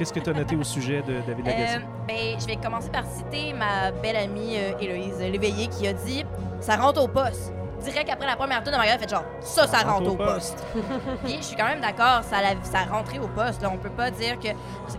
[0.00, 1.76] Qu'est-ce que tu as noté au sujet de David Lagacé?
[1.76, 5.92] Euh, ben, je vais commencer par citer ma belle amie euh, Héloïse Léveillé qui a
[5.92, 6.24] dit
[6.58, 7.52] Ça rentre au poste.
[7.82, 10.64] Direct après la première tour de Margaret, fait genre Ça, ça rentre au poste.
[11.26, 13.60] Puis je suis quand même d'accord, ça, la- ça rentrait au poste.
[13.60, 13.68] Là.
[13.70, 14.48] On peut pas dire que.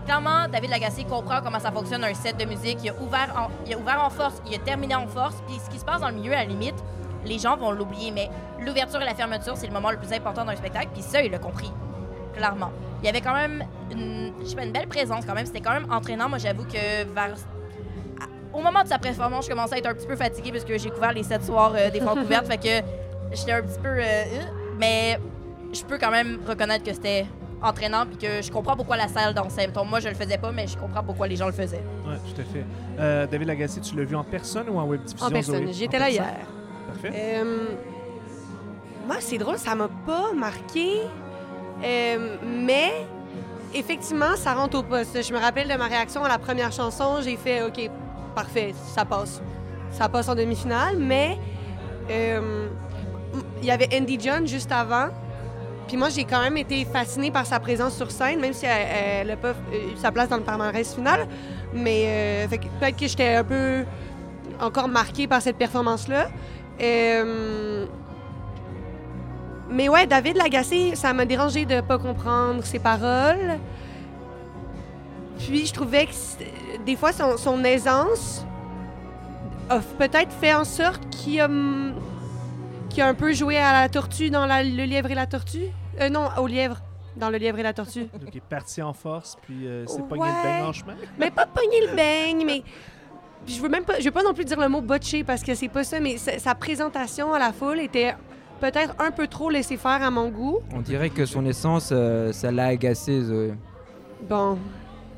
[0.04, 2.78] Clairement, David Lagacé comprend comment ça fonctionne un set de musique.
[2.84, 5.34] Il a ouvert en, il a ouvert en force, il a terminé en force.
[5.48, 6.76] Puis ce qui se passe dans le milieu, à la limite,
[7.24, 8.12] les gens vont l'oublier.
[8.12, 8.30] Mais
[8.60, 10.90] l'ouverture et la fermeture, c'est le moment le plus important d'un spectacle.
[10.94, 11.72] Puis ça, il l'a compris.
[12.36, 12.70] Clairement.
[13.02, 15.46] Il y avait quand même une, je sais pas, une belle présence quand même.
[15.46, 16.28] C'était quand même entraînant.
[16.28, 17.34] Moi, j'avoue que vers
[18.52, 20.76] au moment de sa performance, je commençais à être un petit peu fatiguée parce que
[20.76, 22.46] j'ai couvert les sept soirs euh, des fois couvertes.
[22.50, 22.86] fait que
[23.34, 23.88] j'étais un petit peu.
[23.88, 24.42] euh, euh,
[24.78, 25.18] mais
[25.72, 27.26] je peux quand même reconnaître que c'était
[27.62, 29.68] entraînant puis que je comprends pourquoi la salle dansait.
[29.88, 31.82] Moi, je le faisais pas, mais je comprends pourquoi les gens le faisaient.
[32.06, 32.64] Oui, tout à fait.
[32.98, 35.26] Euh, David Lagacé, tu l'as vu en personne ou en web diffusion?
[35.26, 35.72] En personne.
[35.72, 36.24] J'étais là personne?
[36.24, 36.46] hier.
[36.88, 37.12] Parfait.
[37.14, 37.68] Euh,
[39.06, 41.02] moi, c'est drôle, ça m'a pas marqué.
[41.84, 43.06] Euh, mais
[43.74, 45.22] effectivement, ça rentre au poste.
[45.22, 47.20] Je me rappelle de ma réaction à la première chanson.
[47.22, 47.90] J'ai fait OK,
[48.34, 49.42] parfait, ça passe.
[49.90, 51.38] Ça passe en demi-finale, mais
[52.10, 52.68] euh,
[53.60, 55.08] il y avait Andy John juste avant.
[55.88, 59.26] Puis moi, j'ai quand même été fascinée par sa présence sur scène, même si elle
[59.26, 61.26] n'a pas eu sa place dans le palmarès final.
[61.74, 63.84] Mais euh, peut-être que j'étais un peu
[64.60, 66.28] encore marquée par cette performance-là.
[66.80, 67.86] Euh,
[69.72, 73.58] mais ouais, David Lagacé, ça m'a dérangé de pas comprendre ses paroles.
[75.38, 76.12] Puis je trouvais que
[76.84, 78.44] des fois son, son aisance
[79.68, 81.48] a peut-être fait en sorte qu'il a,
[82.98, 85.66] un peu joué à la tortue dans la- le lièvre et la tortue.
[86.00, 86.78] Euh, non, au lièvre.
[87.16, 88.04] Dans le lièvre et la tortue.
[88.12, 90.02] Donc, il est parti en force, puis euh, c'est Ouais.
[90.08, 90.94] pogné le beigne en chemin.
[91.18, 92.62] Mais pas pogner le beigne, mais.
[93.44, 93.98] Puis je veux même pas.
[93.98, 96.16] Je veux pas non plus dire le mot botché parce que c'est pas ça, mais
[96.16, 98.14] sa, sa présentation à la foule était
[98.62, 100.60] peut-être un peu trop laissée faire à mon goût.
[100.74, 103.20] On dirait que son essence, euh, ça l'a agacé.
[103.22, 103.52] Zoé.
[104.28, 104.56] Bon.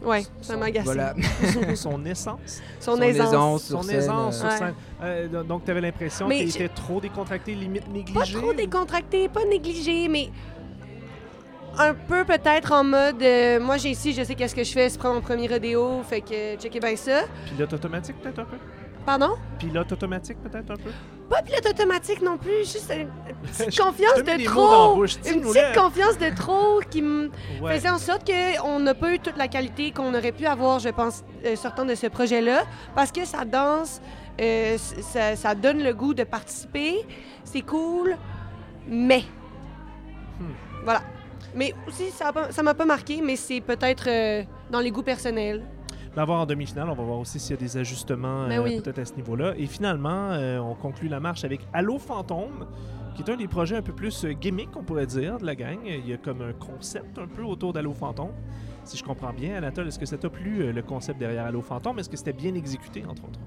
[0.02, 0.84] Ouais, ça m'a agacé.
[0.84, 1.14] Voilà.
[1.76, 2.60] Son essence?
[2.78, 3.28] Son, Son aisance.
[3.28, 3.62] aisance.
[3.64, 4.58] sur Son scène, aisance euh, sur Ouais.
[4.58, 4.74] scène.
[5.02, 8.18] Euh, donc, tu avais l'impression qu'il je- était trop décontracté, limite négligé?
[8.34, 10.30] Pas trop décontracté, pas négligé, mais
[11.78, 14.88] un peu peut-être en mode euh, moi j'ai ici, je sais qu'est-ce que je fais,
[14.90, 17.22] c'est prendre mon premier rodéo, fait que checkez bien ça.
[17.46, 18.56] Pilote automatique, peut-être un peu?
[19.06, 19.30] Pardon?
[19.58, 20.90] Pilote automatique, peut-être un peu?
[21.28, 23.08] Pas pilote automatique non plus, juste une
[23.42, 24.94] petite confiance de trop.
[24.94, 27.30] bouche, Une petite confiance de trop qui me
[27.60, 27.74] Ouais.
[27.76, 30.88] faisait en sorte qu'on n'a pas eu toute la qualité qu'on aurait pu avoir, je
[30.90, 32.62] pense, euh, sortant de ce projet-là,
[32.94, 34.00] parce que ça danse,
[34.40, 37.06] euh, ça, ça donne le goût de participer,
[37.44, 38.16] c'est cool,
[38.88, 39.22] mais...
[40.40, 40.44] Hmm.
[40.84, 41.02] Voilà.
[41.54, 45.62] Mais aussi, ça m'a pas marqué, mais c'est peut-être euh, dans les goûts personnels.
[46.16, 46.88] On va voir en demi-finale.
[46.88, 48.80] On va voir aussi s'il y a des ajustements Ben euh, oui.
[48.80, 49.54] peut-être à ce niveau-là.
[49.58, 52.66] Et finalement, euh, on conclut la marche avec Allo Fantôme,
[53.16, 55.56] qui est un des projets un peu plus euh, gimmick, on pourrait dire, de la
[55.56, 55.78] gang.
[55.84, 58.30] Il y a comme un concept un peu autour d'Allo Fantôme.
[58.84, 61.62] Si je comprends bien, Anatole, est-ce que ça t'a plu, euh, le concept derrière Allo
[61.62, 61.98] Fantôme?
[61.98, 63.40] Est-ce que c'était bien exécuté, entre autres?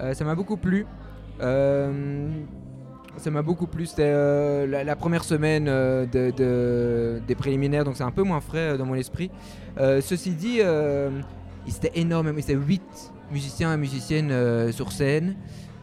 [0.00, 0.84] Euh, ça m'a beaucoup plu.
[1.40, 2.28] Euh,
[3.16, 3.86] ça m'a beaucoup plu.
[3.86, 8.22] C'était euh, la, la première semaine euh, de, de- des préliminaires, donc c'est un peu
[8.24, 9.30] moins frais euh, dans mon esprit.
[9.78, 11.10] Euh, ceci dit, euh,
[11.70, 12.32] c'était énorme.
[12.40, 12.82] C'était 8
[13.30, 15.36] musiciens et musiciennes euh, sur scène.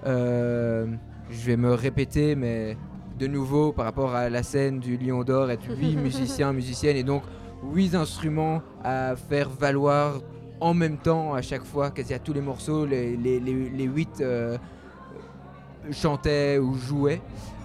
[0.06, 0.88] Euh,
[1.30, 2.78] je vais me répéter, mais
[3.20, 7.04] de nouveau, par rapport à la scène du Lion d'Or, être 8 musiciens, musiciennes, et
[7.04, 7.24] donc
[7.74, 10.22] 8 instruments à faire valoir
[10.60, 13.84] en même temps à chaque fois, quasi à tous les morceaux, les, les, les, les
[13.84, 14.58] 8 euh,
[15.92, 17.22] chantaient ou jouaient.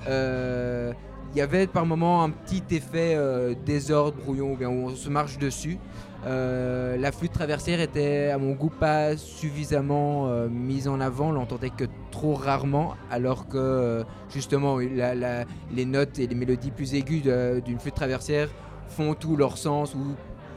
[0.07, 3.17] Il y avait par moments un petit effet
[3.65, 5.79] désordre, brouillon, ou bien où on se marche dessus.
[6.25, 11.71] Euh, la flûte traversière était à mon goût pas suffisamment euh, mise en avant, l'entendait
[11.71, 17.23] que trop rarement, alors que euh, justement les notes et les mélodies plus aiguës
[17.65, 18.49] d'une flûte traversière
[18.89, 20.15] font tout leur sens ou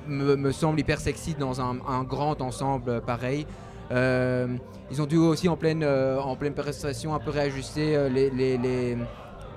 [0.07, 3.47] me, semblent hyper sexy dans un, grand ensemble pareil.
[3.91, 8.97] Ils ont dû aussi en pleine, en pleine prestation un peu réajuster les-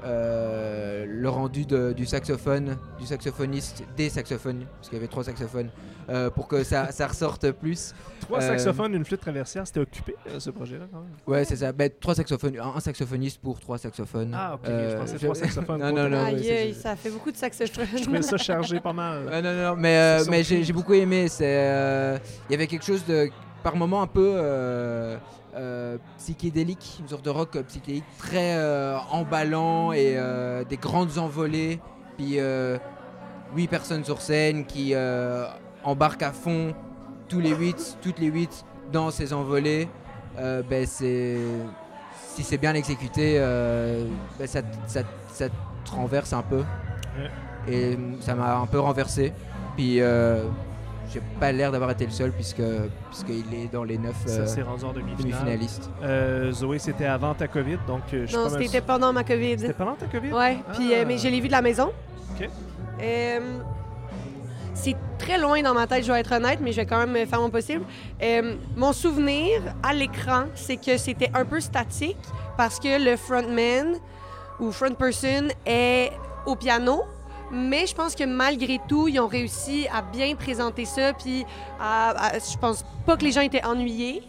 [0.04, 5.24] euh, le rendu de- du saxophone, du saxophoniste, des saxophones, parce qu'il y avait trois
[5.24, 5.70] saxophones,
[6.08, 7.94] euh, pour que ça, ça ressorte plus.
[8.20, 11.10] Trois Euh, saxophones, une flûte traversière, c'était occupé ce projet-là quand même?
[11.26, 11.72] Ouais, c'est ça.
[11.72, 14.32] Ben, trois saxophones, un, un saxophoniste pour trois saxophones.
[14.34, 18.02] Ah, ok, je pensais trois saxophones non, non, non, ouais, ça fait beaucoup de Je
[18.02, 19.24] trouvais ça chargé pas mal.
[19.24, 21.28] Non, non, non, mais, euh, mais j'ai beaucoup aimé.
[21.28, 22.18] C'est, euh,
[22.48, 23.28] il y avait quelque chose de,
[23.62, 24.20] par moment un peu
[26.18, 31.80] psychédélique, une sorte de rock euh, psychédélique très euh, emballant et euh, des grandes envolées.
[32.16, 32.78] Puis euh,
[33.54, 35.46] huit personnes sur scène qui euh,
[35.84, 36.74] embarquent à fond
[37.28, 39.88] tous les huit, toutes les huit dans ces envolées.
[40.38, 41.38] Euh, ben c'est,
[42.34, 44.06] si c'est bien exécuté, euh,
[44.38, 45.00] ben ça, ça,
[45.32, 46.62] ça te renverse un peu.
[47.66, 49.32] Et ça m'a un peu renversé.
[49.76, 50.44] Puis euh,
[51.12, 52.62] j'ai pas l'air d'avoir été le seul puisque
[53.10, 55.16] puisqu'il est dans les neuf Ça euh, s'est rendu en demi-finale.
[55.18, 55.90] demi-finalistes.
[56.02, 59.58] Euh, Zoé, c'était avant ta COVID, donc euh, je suis Non, c'était pendant ma COVID.
[59.58, 60.32] C'était pendant ta COVID?
[60.32, 61.90] Ouais, puis euh, mais je l'ai vu de la maison.
[62.34, 62.48] Ok.
[63.00, 63.58] Euh,
[64.74, 67.26] c'est très loin dans ma tête, je dois être honnête, mais je vais quand même
[67.26, 67.84] faire mon possible.
[68.22, 72.16] Euh, mon souvenir à l'écran, c'est que c'était un peu statique
[72.56, 73.96] parce que le frontman
[74.60, 76.12] ou front person est
[76.46, 77.02] au piano.
[77.50, 81.12] Mais je pense que malgré tout, ils ont réussi à bien présenter ça.
[81.12, 81.44] Puis
[81.80, 84.22] à- à- je pense pas que les gens étaient ennuyés.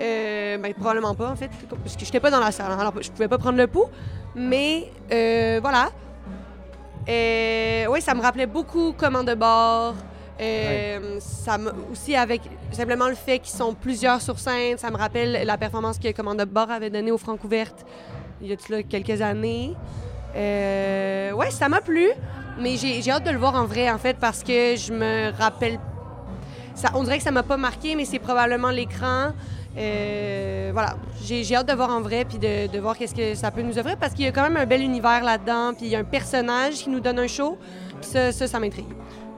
[0.00, 1.50] Euh, ben, probablement pas, en fait,
[1.82, 2.70] parce que j'étais pas dans la salle.
[2.70, 3.88] Alors, je pouvais pas prendre le pouls.
[4.36, 5.90] Mais euh, voilà.
[7.08, 9.94] Euh, oui, ça me rappelait beaucoup Commande de bord.
[10.40, 14.96] Euh, ça me- aussi avec simplement le fait qu'ils sont plusieurs sur scène, ça me
[14.96, 17.84] rappelle la performance que Commande de bord avait donnée au Francouverte
[18.40, 19.74] il y a quelques années.
[20.36, 22.06] Euh, ouais, ça m'a plu,
[22.60, 25.32] mais j'ai j'ai hâte de le voir en vrai en fait parce que je me
[25.38, 25.78] rappelle.
[26.74, 29.32] Ça, on dirait que ça m'a pas marqué, mais c'est probablement l'écran.
[29.76, 33.34] Euh, voilà, j'ai j'ai hâte de voir en vrai puis de, de voir qu'est-ce que
[33.34, 35.86] ça peut nous offrir parce qu'il y a quand même un bel univers là-dedans, puis
[35.86, 37.58] il y a un personnage qui nous donne un show.
[38.00, 38.86] Puis ça, ça, ça m'intrigue.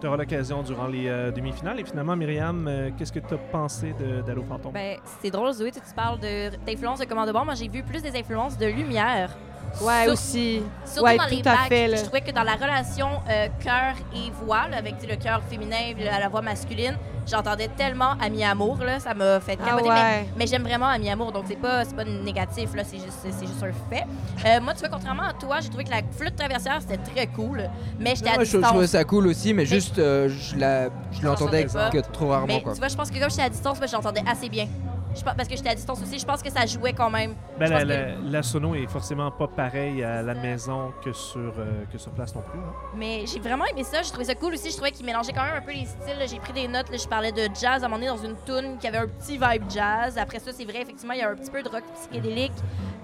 [0.01, 1.78] Tu auras l'occasion durant les euh, demi-finales.
[1.80, 3.95] Et finalement, Myriam, euh, qu'est-ce que tu as pensé
[4.26, 4.72] d'Allo Fantôme?
[4.72, 7.45] Ben, c'est drôle, Zoé, tu tu parles de- d'influence de, commande de bord.
[7.45, 9.36] Moi, j'ai vu plus des influences de lumière.
[9.81, 10.62] Ouais, Sur- aussi.
[10.85, 11.97] Surtout Ouais, dans tout les à bacs, fait, là.
[11.97, 15.16] je trouvais que dans la relation euh, cœur et voix, là, avec tu sais, le
[15.16, 16.97] cœur féminin et la, la voix masculine,
[17.27, 19.89] j'entendais tellement Ami Amour, là, ça m'a fait Ah capoter.
[19.89, 19.95] ouais.
[19.95, 23.18] Mais, mais j'aime vraiment Ami Amour, donc c'est pas, c'est pas négatif, là, c'est juste,
[23.23, 24.05] c'est c'est juste un fait.
[24.47, 27.27] Euh, moi, tu vois, contrairement à toi, j'ai trouvé que la flûte traversière, c'était très
[27.29, 27.62] cool,
[27.99, 28.71] mais j'étais à Ouais, je, je distance.
[28.73, 32.47] trouvais ça cool aussi, mais juste euh, je la- je l'entendais j'entendais que trop rarement.
[32.49, 32.73] mais Quoi.
[32.75, 34.66] tu vois, je pense que comme j'étais à distance, moi, j'entendais assez bien.
[35.15, 37.35] Je pense, parce que j'étais à distance aussi, je pense que ça jouait quand même.
[37.59, 41.13] Ben, la, pense que- la- la sono est forcément pas pareille à la maison que
[41.13, 42.61] sur, euh, que sur place non plus.
[42.61, 42.73] hein.
[42.97, 44.03] Mais j'ai vraiment aimé ça.
[44.03, 44.71] J'ai trouvé ça cool aussi.
[44.71, 46.29] Je trouvais qu'il mélangeait quand même un peu les styles.
[46.29, 46.91] J'ai pris des notes.
[46.91, 46.97] là.
[46.97, 49.33] Je parlais de jazz à un moment donné dans une tune qui avait un petit
[49.37, 50.17] vibe jazz.
[50.17, 52.53] Après ça, c'est vrai, effectivement, il y a un petit peu de rock psychédélique.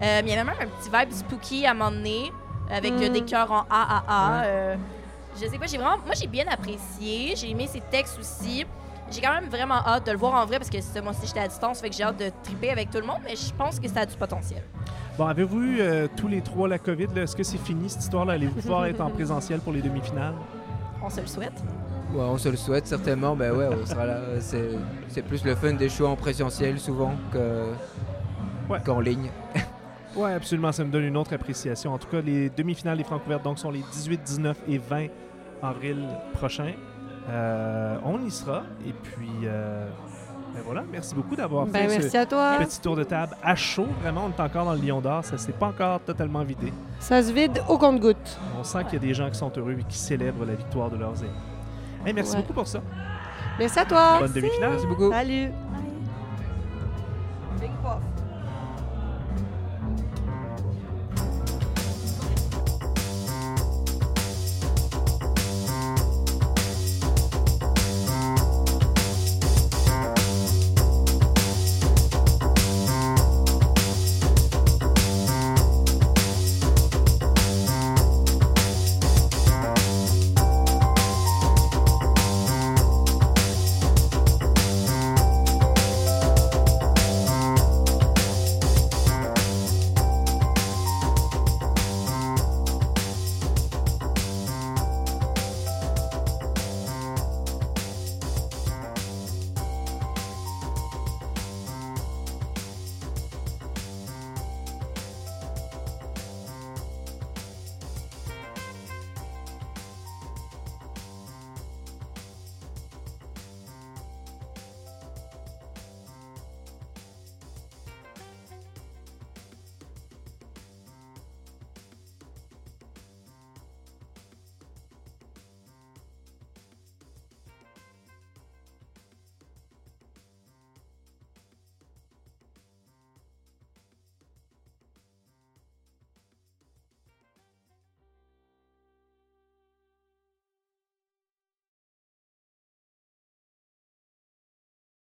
[0.03, 2.31] Euh, mais il y avait même un petit vibe spooky à un moment donné,
[2.71, 3.13] avec euh, Mm.
[3.13, 4.31] des chœurs en AAA.
[4.41, 4.43] Ouais.
[4.47, 4.77] Euh,
[5.41, 5.97] je sais pas, j'ai vraiment.
[6.05, 7.35] Moi, j'ai bien apprécié.
[7.37, 8.65] J'ai aimé ses textes aussi.
[9.11, 11.27] J'ai quand même vraiment hâte de le voir en vrai parce que c'est- moi aussi
[11.27, 13.53] j'étais à distance, fait que j'ai hâte de triper avec tout le monde, mais je
[13.55, 14.63] pense que ça a du potentiel.
[15.17, 17.09] Bon, avez-vous eu euh, tous les trois la COVID?
[17.17, 18.35] Est-ce que c'est fini cette histoire-là?
[18.35, 20.35] Allez-vous pouvoir être en présentiel pour les demi-finales?
[21.03, 21.63] On se le souhaite.
[22.13, 23.35] Ouais, on se le souhaite certainement.
[23.37, 24.19] Ben ouais, on sera là.
[24.41, 24.71] C'est
[25.09, 27.73] c'est plus le fun des shows en présentiel souvent que
[28.69, 28.81] Ouais.
[28.85, 29.31] qu'en ligne.
[30.19, 30.73] Oui, absolument.
[30.73, 31.93] Ça me donne une autre appréciation.
[31.93, 35.09] En tout cas, les demi-finales des Francouvertes donc, sont les 18, 19 et 20
[35.63, 36.73] avril prochains.
[37.29, 38.63] Euh, on y sera.
[38.87, 39.89] Et puis, euh,
[40.55, 40.85] ben voilà.
[40.91, 42.57] Merci beaucoup d'avoir Ben, fait merci ce à toi.
[42.61, 43.87] petit tour de table à chaud.
[44.03, 45.25] Vraiment, on est encore dans le Lion d'Or.
[45.25, 46.73] Ça s'est pas encore totalement vidé.
[47.01, 48.39] Ça se vide au compte-goutte.
[48.59, 50.89] On sent qu'il y a des gens qui sont heureux et qui célèbrent la victoire
[50.91, 51.31] de leurs amis.
[52.05, 52.43] Hey, merci Ouais.
[52.43, 52.81] beaucoup pour ça.
[53.59, 54.19] Merci à toi.
[54.21, 54.71] Bonne demi-finale.
[54.71, 55.11] Merci beaucoup.
[55.11, 55.51] Salut.
[57.61, 58.16] Big puff.